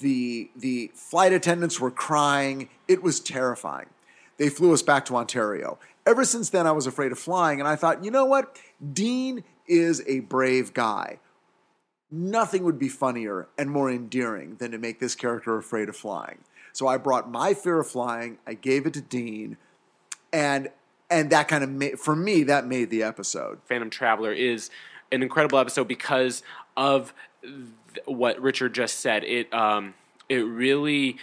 The 0.01 0.51
the 0.55 0.93
flight 0.95 1.33
attendants 1.33 1.81
were 1.81 1.91
crying. 1.91 2.69
It 2.87 3.03
was 3.03 3.19
terrifying 3.19 3.87
they 4.39 4.49
flew 4.49 4.73
us 4.73 4.83
back 4.83 5.05
to 5.07 5.17
Ontario. 5.17 5.79
ever 6.07 6.25
since 6.25 6.51
then, 6.51 6.67
I 6.67 6.73
was 6.73 6.87
afraid 6.87 7.11
of 7.13 7.19
flying, 7.19 7.59
and 7.59 7.69
I 7.69 7.75
thought, 7.77 8.05
you 8.05 8.11
know 8.11 8.25
what? 8.25 8.59
Dean 8.93 9.43
is 9.69 10.03
a 10.07 10.21
brave 10.21 10.75
guy. 10.75 11.19
Nothing 12.11 12.63
would 12.65 12.79
be 12.79 12.89
funnier 12.89 13.49
and 13.59 13.71
more 13.71 13.91
endearing 13.91 14.57
than 14.57 14.71
to 14.71 14.79
make 14.79 15.01
this 15.01 15.15
character 15.15 15.57
afraid 15.57 15.89
of 15.89 15.97
flying. 15.97 16.39
So 16.73 16.87
I 16.87 16.99
brought 16.99 17.31
my 17.31 17.55
fear 17.55 17.81
of 17.81 17.89
flying, 17.89 18.39
I 18.47 18.55
gave 18.55 18.87
it 18.87 18.93
to 18.95 19.01
Dean, 19.01 19.57
and 20.33 20.71
and 21.09 21.31
that 21.31 21.49
kind 21.49 21.63
of 21.63 21.71
made 21.71 21.99
for 21.99 22.17
me 22.17 22.43
that 22.45 22.67
made 22.67 22.91
the 22.91 23.03
episode. 23.03 23.61
Phantom 23.65 23.91
Traveler 23.91 24.33
is 24.33 24.71
an 25.13 25.23
incredible 25.23 25.59
episode 25.59 25.89
because 25.89 26.43
of 26.77 27.15
th- 27.43 27.65
what 28.05 28.41
Richard 28.41 28.75
just 28.75 29.01
said. 29.01 29.25
It 29.25 29.53
um, 29.55 29.95
it 30.29 30.41
really 30.41 31.19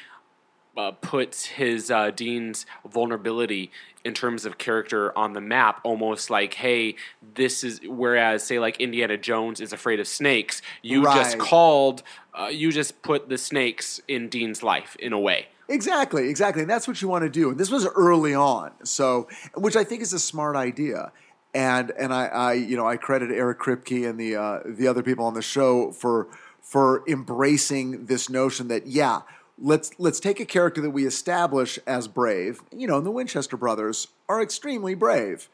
uh, 0.78 0.92
puts 0.92 1.46
his 1.46 1.92
uh, 1.92 2.12
Dean's 2.12 2.66
vulnerability 2.90 3.72
in 4.04 4.14
terms 4.14 4.46
of 4.46 4.58
character 4.58 5.18
on 5.18 5.34
the 5.34 5.42
map, 5.42 5.80
almost 5.84 6.30
like, 6.30 6.56
hey, 6.56 6.96
this 7.36 7.64
is. 7.64 7.80
Whereas, 7.86 8.44
say, 8.44 8.60
like 8.60 8.80
Indiana 8.80 9.18
Jones 9.18 9.62
is 9.62 9.72
afraid 9.72 10.00
of 10.00 10.08
snakes, 10.08 10.62
you 10.82 11.04
just 11.04 11.38
called, 11.38 12.04
uh, 12.34 12.48
you 12.48 12.72
just 12.72 13.02
put 13.02 13.30
the 13.30 13.38
snakes 13.38 14.02
in 14.08 14.30
Dean's 14.30 14.64
life 14.64 14.96
in 15.00 15.14
a 15.14 15.20
way. 15.20 15.48
Exactly, 15.70 16.30
exactly. 16.30 16.62
And 16.62 16.70
that's 16.70 16.88
what 16.88 17.02
you 17.02 17.08
want 17.08 17.24
to 17.24 17.30
do. 17.30 17.52
And 17.52 17.60
this 17.60 17.72
was 17.72 17.88
early 17.96 18.36
on, 18.36 18.72
so 18.84 19.28
which 19.56 19.76
I 19.76 19.84
think 19.84 20.02
is 20.02 20.14
a 20.14 20.20
smart 20.20 20.56
idea. 20.56 21.12
And 21.54 21.92
and 21.92 22.14
I, 22.14 22.26
I 22.26 22.54
you 22.54 22.76
know 22.76 22.88
I 22.88 22.98
credit 22.98 23.32
Eric 23.32 23.60
Kripke 23.60 24.10
and 24.10 24.20
the 24.20 24.36
uh, 24.36 24.60
the 24.66 24.88
other 24.88 25.04
people 25.04 25.26
on 25.26 25.36
the 25.36 25.42
show 25.42 25.92
for 25.92 26.28
for 26.62 27.08
embracing 27.08 28.08
this 28.08 28.30
notion 28.30 28.68
that 28.70 28.88
yeah 28.88 29.22
let's 29.64 29.92
let's 29.98 30.20
take 30.20 30.40
a 30.40 30.46
character 30.46 30.82
that 30.82 30.92
we 30.92 31.08
establish 31.08 31.80
as 31.88 32.08
brave. 32.08 32.62
You 32.72 32.86
know, 32.86 32.98
and 32.98 33.06
the 33.06 33.12
Winchester 33.12 33.58
brothers 33.58 34.10
are 34.30 34.42
extremely 34.42 34.94
brave, 34.94 35.50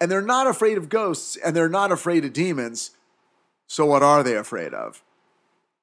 and 0.00 0.10
they're 0.10 0.20
not 0.20 0.48
afraid 0.48 0.76
of 0.76 0.88
ghosts, 0.88 1.36
and 1.36 1.54
they're 1.54 1.68
not 1.68 1.92
afraid 1.92 2.24
of 2.24 2.32
demons. 2.32 2.90
So 3.68 3.86
what 3.86 4.02
are 4.02 4.24
they 4.24 4.36
afraid 4.36 4.74
of? 4.74 5.04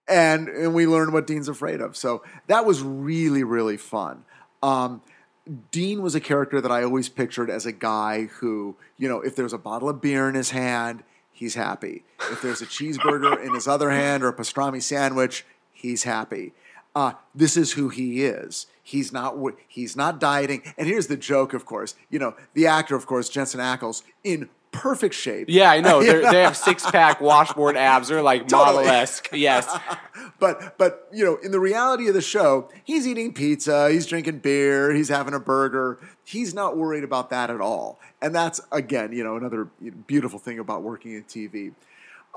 and 0.09 0.50
and 0.50 0.74
we 0.74 0.88
learn 0.88 1.12
what 1.12 1.27
Dean's 1.27 1.48
afraid 1.48 1.79
of. 1.79 1.95
So 1.95 2.24
that 2.48 2.65
was 2.65 2.81
really 2.81 3.43
really 3.43 3.77
fun. 3.77 4.25
Um, 4.62 5.01
Dean 5.71 6.01
was 6.01 6.15
a 6.15 6.19
character 6.19 6.59
that 6.59 6.71
I 6.71 6.83
always 6.83 7.07
pictured 7.09 7.50
as 7.50 7.65
a 7.65 7.71
guy 7.71 8.25
who, 8.25 8.75
you 8.98 9.07
know, 9.07 9.21
if 9.21 9.36
there's 9.36 9.53
a 9.53 9.57
bottle 9.57 9.89
of 9.89 10.01
beer 10.01 10.27
in 10.27 10.36
his 10.36 10.51
hand, 10.51 11.03
he's 11.31 11.55
happy. 11.55 12.03
If 12.31 12.41
there's 12.41 12.62
a 12.62 12.65
cheeseburger 12.65 13.41
in 13.43 13.53
his 13.53 13.67
other 13.67 13.89
hand 13.89 14.24
or 14.24 14.27
a 14.27 14.33
pastrami 14.33 14.81
sandwich, 14.81 15.45
he's 15.71 16.03
happy. 16.03 16.53
Uh, 16.96 17.13
this 17.36 17.55
is 17.55 17.74
who 17.74 17.89
he 17.89 18.24
is. 18.24 18.67
He's 18.84 19.12
not. 19.13 19.36
He's 19.67 19.96
not 19.96 20.19
dieting. 20.19 20.63
And 20.77 20.88
here's 20.88 21.08
the 21.08 21.17
joke, 21.17 21.53
of 21.53 21.65
course. 21.65 21.96
You 22.10 22.19
know, 22.19 22.36
the 22.53 22.67
actor, 22.67 22.96
of 22.96 23.05
course, 23.05 23.29
Jensen 23.29 23.60
Ackles, 23.60 24.01
in 24.24 24.50
perfect 24.72 25.15
shape. 25.15 25.48
Yeah, 25.50 25.69
I 25.72 25.81
know. 25.81 26.00
They 26.31 26.41
have 26.41 26.58
six 26.58 26.89
pack 26.89 27.22
washboard 27.22 27.77
abs. 27.77 28.08
They're 28.08 28.22
like 28.22 28.48
Totally. 28.48 28.86
model 28.86 28.91
esque. 28.91 29.29
Yes. 29.34 29.67
But 30.38 30.77
but 30.77 31.10
you 31.12 31.25
know, 31.25 31.38
in 31.43 31.51
the 31.51 31.60
reality 31.60 32.08
of 32.08 32.13
the 32.13 32.22
show, 32.22 32.69
he's 32.86 33.05
eating 33.05 33.34
pizza, 33.34 33.89
he's 33.89 34.05
drinking 34.05 34.39
beer, 34.39 34.93
he's 34.93 35.10
having 35.10 35.34
a 35.34 35.39
burger. 35.39 36.00
He's 36.24 36.53
not 36.53 36.77
worried 36.77 37.03
about 37.03 37.29
that 37.31 37.50
at 37.50 37.60
all. 37.60 38.00
And 38.22 38.34
that's 38.34 38.62
again, 38.72 39.12
you 39.12 39.24
know, 39.24 39.36
another 39.36 39.67
beautiful 40.08 40.39
thing 40.39 40.58
about 40.60 40.81
working 40.81 41.13
in 41.13 41.24
TV. 41.25 41.74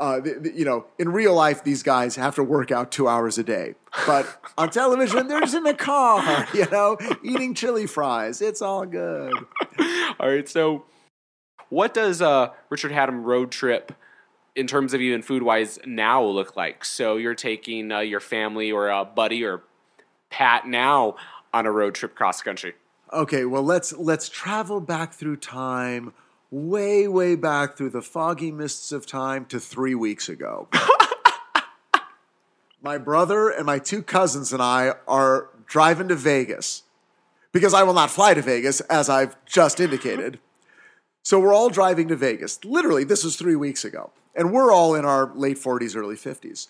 Uh, 0.03 0.19
the, 0.19 0.35
the- 0.35 0.53
you 0.53 0.65
know, 0.65 0.85
in 0.99 1.09
real 1.11 1.33
life, 1.33 1.63
these 1.63 1.85
guys 1.85 2.17
have 2.17 2.35
to 2.35 2.43
work 2.43 2.73
out 2.73 2.91
two 2.91 3.07
hours 3.07 3.39
a 3.39 3.45
day, 3.45 3.77
but 4.05 4.27
on 4.59 4.69
television, 4.69 5.29
they're 5.29 5.41
just 5.41 5.55
in 5.55 5.63
the 5.63 5.73
car, 5.75 6.49
you 6.55 6.67
know, 6.73 6.99
eating 7.23 7.55
chili 7.55 7.87
fries. 7.87 8.43
It's 8.43 8.61
all 8.61 8.85
good. 8.85 9.33
All 10.19 10.29
right. 10.29 10.49
So, 10.49 10.85
what 11.69 11.95
does 11.95 12.21
uh, 12.21 12.49
Richard 12.69 12.91
Hatem 12.91 13.23
road 13.23 13.53
trip 13.53 13.93
in 14.57 14.67
terms 14.67 14.93
of 14.93 15.01
even 15.01 15.23
food 15.23 15.45
wise 15.45 15.79
now 15.87 16.25
look 16.25 16.57
like? 16.57 16.85
So, 16.85 17.17
you're 17.17 17.37
taking 17.37 17.93
uh, 17.93 18.01
your 18.01 18.21
family 18.21 18.73
or 18.73 18.89
a 18.89 19.05
buddy 19.05 19.45
or 19.45 19.63
Pat 20.31 20.67
now 20.67 21.15
on 21.55 21.65
a 21.65 21.71
road 21.71 21.95
trip 21.95 22.17
cross 22.17 22.43
country. 22.43 22.75
Okay, 23.13 23.45
well 23.45 23.63
let's 23.63 23.93
let's 23.93 24.29
travel 24.29 24.81
back 24.81 25.13
through 25.13 25.37
time, 25.37 26.13
way 26.53 27.09
way 27.09 27.35
back 27.35 27.77
through 27.77 27.89
the 27.89 28.03
foggy 28.03 28.53
mists 28.53 28.93
of 28.93 29.07
time 29.07 29.47
to 29.47 29.59
three 29.59 29.95
weeks 29.95 30.29
ago. 30.29 30.69
my 32.83 32.99
brother 32.99 33.49
and 33.49 33.65
my 33.65 33.79
two 33.79 34.03
cousins 34.03 34.53
and 34.53 34.63
I 34.63 34.93
are 35.09 35.49
driving 35.67 36.09
to 36.09 36.15
Vegas 36.15 36.83
because 37.53 37.73
I 37.73 37.83
will 37.83 37.95
not 37.95 38.11
fly 38.11 38.35
to 38.35 38.43
Vegas, 38.43 38.81
as 38.83 39.09
I've 39.09 39.43
just 39.47 39.81
indicated. 39.81 40.39
So 41.23 41.41
we're 41.41 41.55
all 41.55 41.71
driving 41.71 42.09
to 42.09 42.17
Vegas. 42.17 42.63
Literally, 42.65 43.05
this 43.05 43.25
was 43.25 43.37
three 43.37 43.57
weeks 43.57 43.85
ago, 43.85 44.11
and 44.35 44.53
we're 44.53 44.73
all 44.73 44.95
in 44.95 45.07
our 45.07 45.33
late 45.35 45.59
forties, 45.59 45.97
early 45.97 46.17
fifties. 46.17 46.69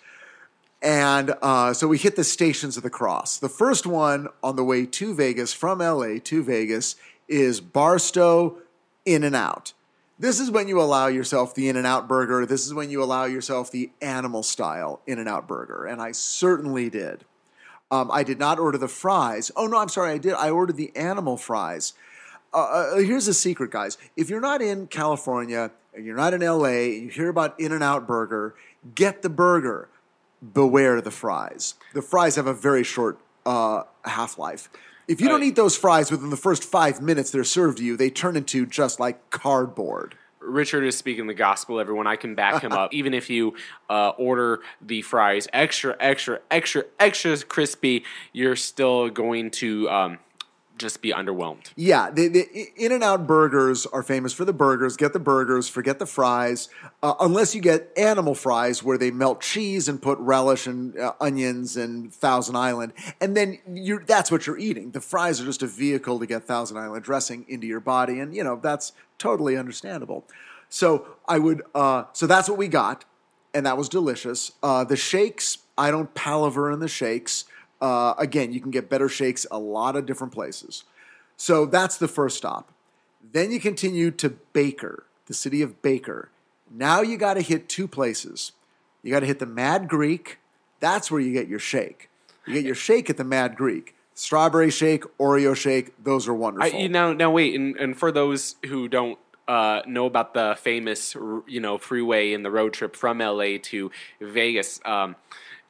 And 0.80 1.34
uh, 1.42 1.74
so 1.74 1.88
we 1.88 1.98
hit 1.98 2.16
the 2.16 2.24
stations 2.24 2.76
of 2.76 2.82
the 2.82 2.90
cross. 2.90 3.38
The 3.38 3.48
first 3.48 3.86
one 3.86 4.28
on 4.42 4.56
the 4.56 4.64
way 4.64 4.84
to 4.86 5.14
Vegas 5.14 5.52
from 5.52 5.78
LA 5.78 6.18
to 6.24 6.42
Vegas 6.42 6.96
is 7.28 7.60
Barstow 7.60 8.58
In 9.04 9.24
and 9.24 9.36
Out. 9.36 9.72
This 10.18 10.38
is 10.38 10.50
when 10.50 10.68
you 10.68 10.80
allow 10.80 11.08
yourself 11.08 11.54
the 11.54 11.68
In 11.68 11.76
and 11.76 11.86
Out 11.86 12.06
burger. 12.06 12.46
This 12.46 12.66
is 12.66 12.74
when 12.74 12.90
you 12.90 13.02
allow 13.02 13.24
yourself 13.24 13.70
the 13.70 13.90
animal 14.00 14.42
style 14.42 15.00
In 15.06 15.18
and 15.18 15.28
Out 15.28 15.48
burger. 15.48 15.84
And 15.84 16.00
I 16.00 16.12
certainly 16.12 16.90
did. 16.90 17.24
Um, 17.90 18.10
I 18.10 18.22
did 18.22 18.38
not 18.38 18.58
order 18.58 18.78
the 18.78 18.88
fries. 18.88 19.50
Oh, 19.56 19.66
no, 19.66 19.78
I'm 19.78 19.88
sorry, 19.88 20.12
I 20.12 20.18
did. 20.18 20.32
I 20.34 20.50
ordered 20.50 20.76
the 20.76 20.94
animal 20.96 21.36
fries. 21.36 21.92
Uh, 22.54 22.58
uh, 22.58 22.96
here's 22.96 23.28
a 23.28 23.34
secret, 23.34 23.70
guys. 23.70 23.98
If 24.16 24.30
you're 24.30 24.40
not 24.40 24.62
in 24.62 24.86
California 24.86 25.70
and 25.94 26.06
you're 26.06 26.16
not 26.16 26.32
in 26.32 26.40
LA, 26.40 26.64
and 26.64 27.02
you 27.02 27.08
hear 27.08 27.28
about 27.28 27.58
In 27.60 27.72
and 27.72 27.82
Out 27.82 28.06
Burger, 28.06 28.54
get 28.94 29.22
the 29.22 29.28
burger. 29.28 29.88
Beware 30.54 31.00
the 31.00 31.10
fries. 31.10 31.74
The 31.94 32.02
fries 32.02 32.36
have 32.36 32.46
a 32.46 32.54
very 32.54 32.82
short 32.82 33.18
uh, 33.46 33.82
half 34.04 34.38
life. 34.38 34.70
If 35.08 35.20
you 35.20 35.28
don't 35.28 35.42
eat 35.42 35.56
those 35.56 35.76
fries 35.76 36.10
within 36.10 36.30
the 36.30 36.36
first 36.36 36.64
five 36.64 37.00
minutes 37.02 37.30
they're 37.30 37.44
served 37.44 37.78
to 37.78 37.84
you, 37.84 37.96
they 37.96 38.10
turn 38.10 38.36
into 38.36 38.66
just 38.66 39.00
like 39.00 39.30
cardboard. 39.30 40.16
Richard 40.40 40.84
is 40.84 40.96
speaking 40.96 41.26
the 41.26 41.34
gospel, 41.34 41.78
everyone. 41.78 42.06
I 42.06 42.16
can 42.16 42.34
back 42.34 42.62
him 42.62 42.72
up. 42.72 42.92
Even 42.94 43.14
if 43.14 43.30
you 43.30 43.54
uh, 43.88 44.10
order 44.10 44.60
the 44.80 45.02
fries 45.02 45.48
extra, 45.52 45.96
extra, 46.00 46.40
extra, 46.50 46.84
extra 46.98 47.38
crispy, 47.44 48.04
you're 48.32 48.56
still 48.56 49.08
going 49.08 49.50
to 49.52 49.88
um, 49.88 50.18
just 50.82 51.00
be 51.00 51.12
underwhelmed. 51.12 51.70
Yeah, 51.76 52.10
the, 52.10 52.28
the 52.28 52.72
In 52.76 52.92
and 52.92 53.02
Out 53.02 53.26
burgers 53.26 53.86
are 53.86 54.02
famous 54.02 54.34
for 54.34 54.44
the 54.44 54.52
burgers. 54.52 54.96
Get 54.98 55.14
the 55.14 55.18
burgers, 55.18 55.68
forget 55.68 55.98
the 55.98 56.06
fries, 56.06 56.68
uh, 57.02 57.14
unless 57.20 57.54
you 57.54 57.62
get 57.62 57.90
animal 57.96 58.34
fries 58.34 58.82
where 58.82 58.98
they 58.98 59.10
melt 59.10 59.40
cheese 59.40 59.88
and 59.88 60.02
put 60.02 60.18
relish 60.18 60.66
and 60.66 60.98
uh, 60.98 61.14
onions 61.20 61.76
and 61.76 62.12
Thousand 62.12 62.56
Island, 62.56 62.92
and 63.20 63.34
then 63.36 63.58
that's 64.06 64.30
what 64.30 64.46
you're 64.46 64.58
eating. 64.58 64.90
The 64.90 65.00
fries 65.00 65.40
are 65.40 65.44
just 65.46 65.62
a 65.62 65.66
vehicle 65.66 66.18
to 66.18 66.26
get 66.26 66.44
Thousand 66.44 66.76
Island 66.76 67.04
dressing 67.04 67.46
into 67.48 67.66
your 67.66 67.80
body, 67.80 68.20
and 68.20 68.34
you 68.34 68.44
know 68.44 68.56
that's 68.62 68.92
totally 69.18 69.56
understandable. 69.56 70.24
So 70.68 71.06
I 71.28 71.38
would, 71.38 71.62
uh, 71.74 72.04
so 72.12 72.26
that's 72.26 72.48
what 72.48 72.58
we 72.58 72.66
got, 72.66 73.04
and 73.54 73.66
that 73.66 73.76
was 73.76 73.88
delicious. 73.88 74.52
Uh, 74.62 74.84
the 74.84 74.96
shakes, 74.96 75.58
I 75.78 75.90
don't 75.90 76.12
palaver 76.14 76.72
in 76.72 76.80
the 76.80 76.88
shakes. 76.88 77.44
Uh, 77.82 78.14
again, 78.16 78.52
you 78.52 78.60
can 78.60 78.70
get 78.70 78.88
better 78.88 79.08
shakes 79.08 79.44
a 79.50 79.58
lot 79.58 79.96
of 79.96 80.06
different 80.06 80.32
places. 80.32 80.84
So 81.36 81.66
that's 81.66 81.96
the 81.96 82.06
first 82.06 82.36
stop. 82.36 82.72
Then 83.32 83.50
you 83.50 83.58
continue 83.58 84.12
to 84.12 84.30
Baker, 84.52 85.04
the 85.26 85.34
city 85.34 85.62
of 85.62 85.82
Baker. 85.82 86.30
Now 86.70 87.02
you 87.02 87.16
got 87.16 87.34
to 87.34 87.40
hit 87.40 87.68
two 87.68 87.88
places. 87.88 88.52
You 89.02 89.12
got 89.12 89.20
to 89.20 89.26
hit 89.26 89.40
the 89.40 89.46
Mad 89.46 89.88
Greek. 89.88 90.38
That's 90.78 91.10
where 91.10 91.20
you 91.20 91.32
get 91.32 91.48
your 91.48 91.58
shake. 91.58 92.08
You 92.46 92.54
get 92.54 92.64
your 92.64 92.76
shake 92.76 93.10
at 93.10 93.16
the 93.16 93.24
Mad 93.24 93.56
Greek. 93.56 93.96
Strawberry 94.14 94.70
shake, 94.70 95.04
Oreo 95.18 95.56
shake, 95.56 95.92
those 96.02 96.28
are 96.28 96.34
I, 96.34 96.36
wonderful. 96.36 96.78
you 96.78 96.88
now, 96.88 97.12
now 97.12 97.30
wait, 97.30 97.54
and, 97.54 97.76
and 97.76 97.98
for 97.98 98.12
those 98.12 98.56
who 98.66 98.86
don't 98.86 99.18
uh, 99.48 99.82
know 99.86 100.06
about 100.06 100.34
the 100.34 100.56
famous, 100.60 101.14
you 101.46 101.60
know, 101.60 101.78
freeway 101.78 102.32
and 102.32 102.44
the 102.44 102.50
road 102.50 102.74
trip 102.74 102.94
from 102.94 103.18
LA 103.18 103.56
to 103.62 103.90
Vegas, 104.20 104.80
um, 104.84 105.16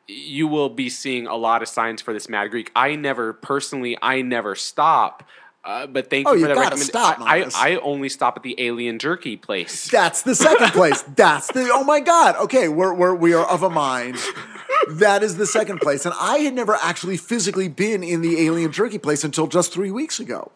you 0.08 0.46
will 0.48 0.68
be 0.68 0.88
seeing 0.88 1.26
a 1.26 1.36
lot 1.36 1.62
of 1.62 1.68
signs 1.68 2.02
for 2.02 2.12
this 2.12 2.28
Mad 2.28 2.50
Greek. 2.50 2.70
I 2.74 2.96
never 2.96 3.32
personally, 3.32 3.96
I 4.02 4.22
never 4.22 4.54
stop. 4.54 5.22
Uh, 5.64 5.86
but 5.86 6.10
thank 6.10 6.26
Oh, 6.26 6.32
you 6.32 6.40
for 6.40 6.48
that 6.48 6.56
recommendation. 6.56 6.88
stop, 6.88 7.20
I, 7.20 7.38
Marcus. 7.38 7.54
I 7.56 7.76
only 7.76 8.08
stop 8.08 8.36
at 8.36 8.42
the 8.42 8.56
Alien 8.58 8.98
Jerky 8.98 9.36
place. 9.36 9.88
That's 9.92 10.22
the 10.22 10.34
second 10.34 10.68
place. 10.72 11.02
That's 11.02 11.46
the 11.52 11.70
oh 11.72 11.84
my 11.84 12.00
god. 12.00 12.34
Okay, 12.36 12.68
we're, 12.68 12.92
we're 12.92 13.14
we 13.14 13.32
are 13.32 13.46
of 13.46 13.62
a 13.62 13.70
mind. 13.70 14.16
That 14.88 15.22
is 15.22 15.36
the 15.36 15.46
second 15.46 15.80
place, 15.80 16.04
and 16.04 16.14
I 16.20 16.38
had 16.38 16.54
never 16.54 16.74
actually 16.82 17.16
physically 17.16 17.68
been 17.68 18.02
in 18.02 18.22
the 18.22 18.40
alien 18.44 18.72
jerky 18.72 18.98
place 18.98 19.22
until 19.22 19.46
just 19.46 19.72
three 19.72 19.92
weeks 19.92 20.18
ago. 20.18 20.50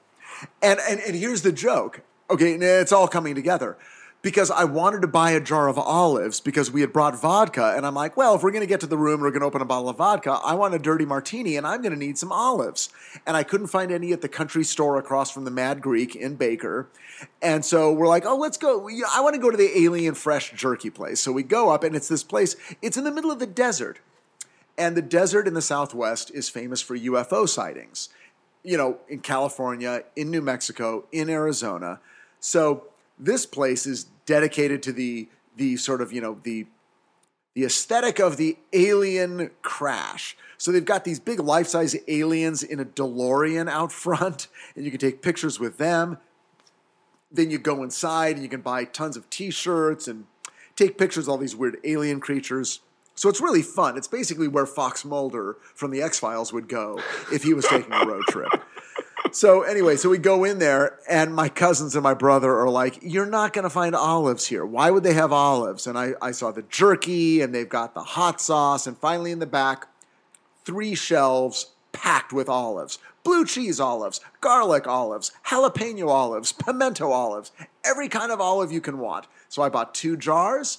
And 0.61 0.81
and 0.88 0.99
and 1.00 1.15
here's 1.15 1.43
the 1.43 1.53
joke. 1.53 2.00
Okay, 2.29 2.55
it's 2.55 2.91
all 2.91 3.07
coming 3.07 3.37
together 3.37 3.79
because 4.26 4.50
I 4.50 4.64
wanted 4.64 5.02
to 5.02 5.06
buy 5.06 5.30
a 5.30 5.40
jar 5.40 5.68
of 5.68 5.78
olives 5.78 6.40
because 6.40 6.68
we 6.68 6.80
had 6.80 6.92
brought 6.92 7.16
vodka. 7.16 7.75
And 7.76 7.87
I'm 7.87 7.95
like, 7.95 8.16
well, 8.16 8.35
if 8.35 8.42
we're 8.42 8.50
going 8.50 8.64
to 8.64 8.66
get 8.66 8.80
to 8.80 8.88
the 8.88 8.99
room, 8.99 9.21
we're 9.21 9.30
going 9.30 9.42
to 9.42 9.47
open 9.47 9.62
a 9.62 9.64
bottle 9.64 9.88
of 9.88 9.99
vodka. 9.99 10.40
I 10.45 10.54
want 10.54 10.75
a 10.75 10.80
dirty 10.80 11.04
martini 11.04 11.56
and 11.56 11.64
I'm 11.64 11.80
going 11.80 11.92
to 11.92 11.97
need 11.97 12.18
some 12.18 12.33
olives. 12.33 12.88
And 13.25 13.37
I 13.37 13.45
couldn't 13.45 13.68
find 13.68 13.92
any 13.92 14.12
at 14.12 14.23
the 14.23 14.28
country 14.28 14.64
store 14.64 14.99
across 14.99 15.30
from 15.30 15.45
the 15.45 15.52
Mad 15.52 15.80
Greek 15.80 16.16
in 16.16 16.35
Baker. 16.35 16.88
And 17.40 17.64
so 17.64 17.92
we're 17.92 18.09
like, 18.09 18.26
oh, 18.26 18.37
let's 18.37 18.56
go. 18.56 18.88
I 19.14 19.21
want 19.21 19.37
to 19.37 19.40
go 19.40 19.49
to 19.49 19.56
the 19.56 19.78
Alien 19.78 20.16
Fresh 20.16 20.54
Jerky 20.54 20.90
place. 20.90 21.21
So 21.21 21.30
we 21.30 21.45
go 21.45 21.71
up 21.71 21.85
and 21.85 21.95
it's 21.95 22.09
this 22.09 22.25
place, 22.25 22.56
it's 22.83 22.97
in 22.97 23.04
the 23.04 23.12
middle 23.12 23.30
of 23.30 23.38
the 23.38 23.47
desert. 23.47 24.00
And 24.76 24.97
the 24.97 25.02
desert 25.02 25.47
in 25.47 25.54
the 25.54 25.62
Southwest 25.62 26.33
is 26.35 26.49
famous 26.49 26.83
for 26.83 26.99
UFO 26.99 27.49
sightings, 27.49 28.09
you 28.64 28.76
know, 28.76 28.99
in 29.09 29.21
California, 29.21 30.02
in 30.16 30.33
New 30.33 30.42
Mexico, 30.42 31.04
in 31.12 31.30
Arizona. 31.30 32.00
So 32.40 32.88
this 33.19 33.47
place 33.47 33.87
is 33.87 34.05
dedicated 34.27 34.83
to 34.85 34.93
the 34.93 35.29
the 35.57 35.77
sort 35.77 36.01
of 36.01 36.13
you 36.13 36.21
know 36.21 36.39
the 36.43 36.67
the 37.55 37.65
aesthetic 37.65 38.19
of 38.19 38.37
the 38.37 38.59
alien 38.75 39.51
crash. 39.63 40.37
So 40.59 40.71
they've 40.71 40.85
got 40.85 41.05
these 41.05 41.19
big 41.19 41.41
life 41.41 41.67
size 41.67 41.97
aliens 42.07 42.63
in 42.63 42.81
a 42.81 42.85
DeLorean 42.85 43.69
out 43.71 43.93
front, 43.93 44.49
and 44.75 44.85
you 44.85 44.91
can 44.91 45.01
take 45.01 45.23
pictures 45.23 45.59
with 45.59 45.79
them. 45.79 46.19
Then 47.33 47.51
you 47.51 47.59
go 47.59 47.83
inside 47.83 48.37
and 48.37 48.43
you 48.43 48.51
can 48.51 48.61
buy 48.61 48.85
tons 48.85 49.17
of 49.17 49.29
t 49.31 49.51
shirts 49.51 50.07
and 50.07 50.27
take 50.77 50.99
pictures 50.99 51.27
of 51.27 51.33
all 51.33 51.39
these 51.39 51.57
weird 51.57 51.79
alien 51.85 52.21
creatures. 52.21 52.81
So 53.15 53.31
it's 53.31 53.41
really 53.41 53.63
fun. 53.63 53.97
It's 53.97 54.09
basically 54.09 54.49
where 54.49 54.67
Fox 54.67 55.03
Mulder 55.03 55.57
from 55.75 55.91
the 55.91 56.03
X 56.03 56.19
Files 56.19 56.53
would 56.53 56.69
go 56.69 57.01
if 57.33 57.43
he 57.43 57.55
was 57.55 57.67
taking 57.67 57.93
a 57.93 58.05
road 58.05 58.25
trip. 58.29 58.51
So 59.37 59.64
anyway, 59.64 59.97
so 59.97 60.09
we 60.09 60.16
go 60.16 60.45
in 60.45 60.61
there, 60.61 60.99
and 61.07 61.35
my 61.35 61.50
cousins 61.50 61.95
and 61.95 62.02
my 62.02 62.14
brother 62.14 62.59
are 62.59 62.71
like, 62.71 63.00
"You're 63.02 63.26
not 63.26 63.52
going 63.52 63.64
to 63.64 63.69
find 63.69 63.95
olives 63.95 64.47
here. 64.47 64.64
Why 64.64 64.90
would 64.90 65.02
they 65.02 65.12
have 65.12 65.31
olives?" 65.31 65.87
And 65.87 65.99
I, 65.99 66.14
I 66.23 66.31
saw 66.31 66.52
the 66.52 66.62
jerky, 66.62 67.43
and 67.43 67.55
they've 67.55 67.69
got 67.69 67.93
the 67.93 68.02
hot 68.02 68.40
sauce, 68.40 68.87
and 68.87 68.97
finally 68.97 69.33
in 69.33 69.38
the 69.38 69.45
back, 69.45 69.88
three 70.64 70.95
shelves 70.95 71.66
packed 71.93 72.33
with 72.33 72.49
olives 72.49 72.99
blue 73.25 73.45
cheese 73.45 73.78
olives, 73.78 74.23
garlic 74.40 74.87
olives, 74.87 75.33
jalapeno 75.49 76.09
olives, 76.09 76.52
pimento 76.52 77.11
olives, 77.11 77.52
every 77.85 78.09
kind 78.09 78.33
of 78.33 78.40
olive 78.40 78.73
you 78.73 78.81
can 78.81 78.99
want. 78.99 79.26
So 79.50 79.61
I 79.61 79.69
bought 79.69 79.95
two 79.95 80.16
jars, 80.16 80.78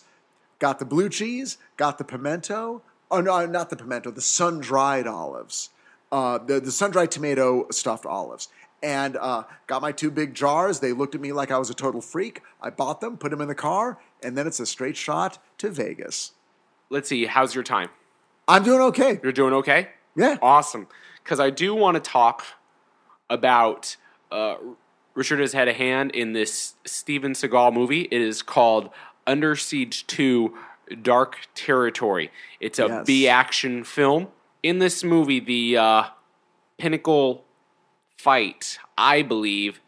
got 0.58 0.80
the 0.80 0.86
blue 0.86 1.10
cheese, 1.10 1.60
got 1.76 2.00
the 2.00 2.04
pimento. 2.04 2.82
Oh, 3.12 3.22
no, 3.22 3.46
not 3.46 3.70
the 3.70 3.76
pimento, 3.76 4.10
the 4.10 4.20
sun 4.20 4.62
dried 4.62 5.06
olives, 5.06 5.70
uh, 6.12 6.38
the, 6.40 6.60
the 6.60 6.72
sun 6.72 6.92
dried 6.92 7.12
tomato 7.12 7.68
stuffed 7.72 8.06
olives. 8.06 8.50
And 8.84 9.18
uh, 9.18 9.44
got 9.66 9.82
my 9.82 9.92
two 9.92 10.12
big 10.12 10.36
jars. 10.36 10.80
They 10.80 10.94
looked 10.94 11.16
at 11.16 11.22
me 11.22 11.32
like 11.32 11.50
I 11.50 11.58
was 11.58 11.72
a 11.72 11.74
total 11.74 12.00
freak. 12.00 12.42
I 12.62 12.70
bought 12.70 13.02
them, 13.02 13.18
put 13.18 13.32
them 13.32 13.42
in 13.42 13.48
the 13.48 13.56
car, 13.56 13.98
and 14.22 14.38
then 14.38 14.46
it's 14.46 14.60
a 14.60 14.68
straight 14.68 14.96
shot 14.96 15.40
to 15.58 15.72
Vegas. 15.72 16.34
Let's 16.92 17.10
see. 17.10 17.26
How's 17.26 17.56
your 17.56 17.64
time? 17.64 17.90
I'm 18.48 18.64
doing 18.64 18.80
okay. 18.82 19.20
You're 19.24 19.32
doing 19.32 19.54
okay. 19.56 19.90
Yeah. 20.16 20.38
Awesome. 20.44 20.88
Because 21.24 21.40
I 21.40 21.50
do 21.50 21.74
want 21.74 21.96
to 21.96 22.00
talk 22.02 22.44
about. 23.30 23.98
Uh, 24.32 24.56
Richard 25.16 25.40
has 25.40 25.54
had 25.54 25.68
a 25.68 25.74
hand 25.74 26.12
in 26.12 26.34
this 26.34 26.76
Steven 26.86 27.32
Seagal 27.34 27.74
movie. 27.74 28.02
It 28.12 28.22
is 28.22 28.44
called 28.44 28.92
Under 29.26 29.56
Siege 29.56 30.06
2 30.06 30.54
Dark 31.02 31.38
Territory. 31.56 32.32
It's 32.60 32.78
a 32.78 32.86
Yes. 32.88 33.06
B 33.08 33.28
action 33.28 33.84
film. 33.84 34.28
In 34.64 34.80
this 34.80 35.04
movie, 35.04 35.40
the 35.40 35.78
uh, 35.78 36.04
pinnacle 36.78 37.46
fight, 38.18 38.80
I 38.98 39.22
believe, 39.22 39.80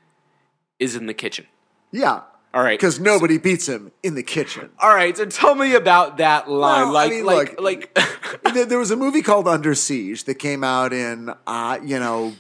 is 0.80 0.96
in 0.96 1.06
the 1.06 1.14
kitchen. 1.14 1.48
Yeah. 1.92 2.22
All 2.52 2.64
right. 2.64 2.80
Because 2.80 3.00
nobody 3.00 3.38
beats 3.38 3.68
him 3.68 3.92
in 4.02 4.16
the 4.16 4.24
kitchen. 4.24 4.72
All 4.80 4.94
right, 4.94 5.16
so 5.16 5.26
tell 5.26 5.54
me 5.54 5.76
about 5.76 6.18
that 6.18 6.50
line. 6.50 6.88
Well, 6.88 6.98
I 6.98 7.06
like, 7.06 7.12
mean, 7.12 7.26
like, 7.26 7.62
like. 7.62 8.00
there 8.54 8.66
there 8.66 8.80
was 8.80 8.90
a 8.90 8.96
movie 8.96 9.22
called 9.22 9.48
Under 9.48 9.76
Siege 9.76 10.24
that 10.24 10.36
came 10.36 10.64
out 10.64 10.92
in, 10.92 11.32
uh, 11.46 11.78
you 11.84 12.00
know, 12.00 12.34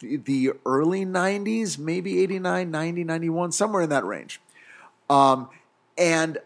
the 0.00 0.52
early 0.64 1.04
90s, 1.04 1.78
maybe 1.78 2.20
89, 2.20 2.70
90, 2.70 3.04
91, 3.04 3.52
somewhere 3.52 3.82
in 3.82 3.90
that 3.90 4.04
range. 4.04 4.40
Um, 5.10 5.48
and 5.98 6.38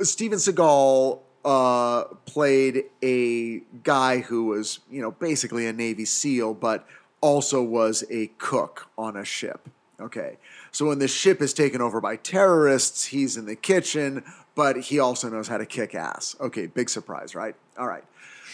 Steven 0.00 0.38
Seagal 0.38 1.20
uh, 1.44 2.04
played 2.26 2.84
a 3.02 3.60
guy 3.82 4.20
who 4.20 4.46
was, 4.46 4.80
you 4.90 5.02
know, 5.02 5.10
basically 5.10 5.66
a 5.66 5.72
Navy 5.72 6.04
SEAL, 6.04 6.54
but 6.54 6.86
also 7.20 7.62
was 7.62 8.04
a 8.10 8.28
cook 8.38 8.88
on 8.96 9.16
a 9.16 9.24
ship. 9.24 9.68
Okay. 10.00 10.38
So 10.72 10.86
when 10.86 10.98
the 10.98 11.08
ship 11.08 11.40
is 11.40 11.54
taken 11.54 11.80
over 11.80 12.00
by 12.00 12.16
terrorists, 12.16 13.06
he's 13.06 13.36
in 13.36 13.46
the 13.46 13.56
kitchen, 13.56 14.24
but 14.54 14.76
he 14.76 14.98
also 14.98 15.28
knows 15.28 15.48
how 15.48 15.58
to 15.58 15.66
kick 15.66 15.94
ass. 15.94 16.34
Okay, 16.40 16.66
big 16.66 16.90
surprise, 16.90 17.34
right? 17.34 17.54
All 17.78 17.86
right. 17.86 18.04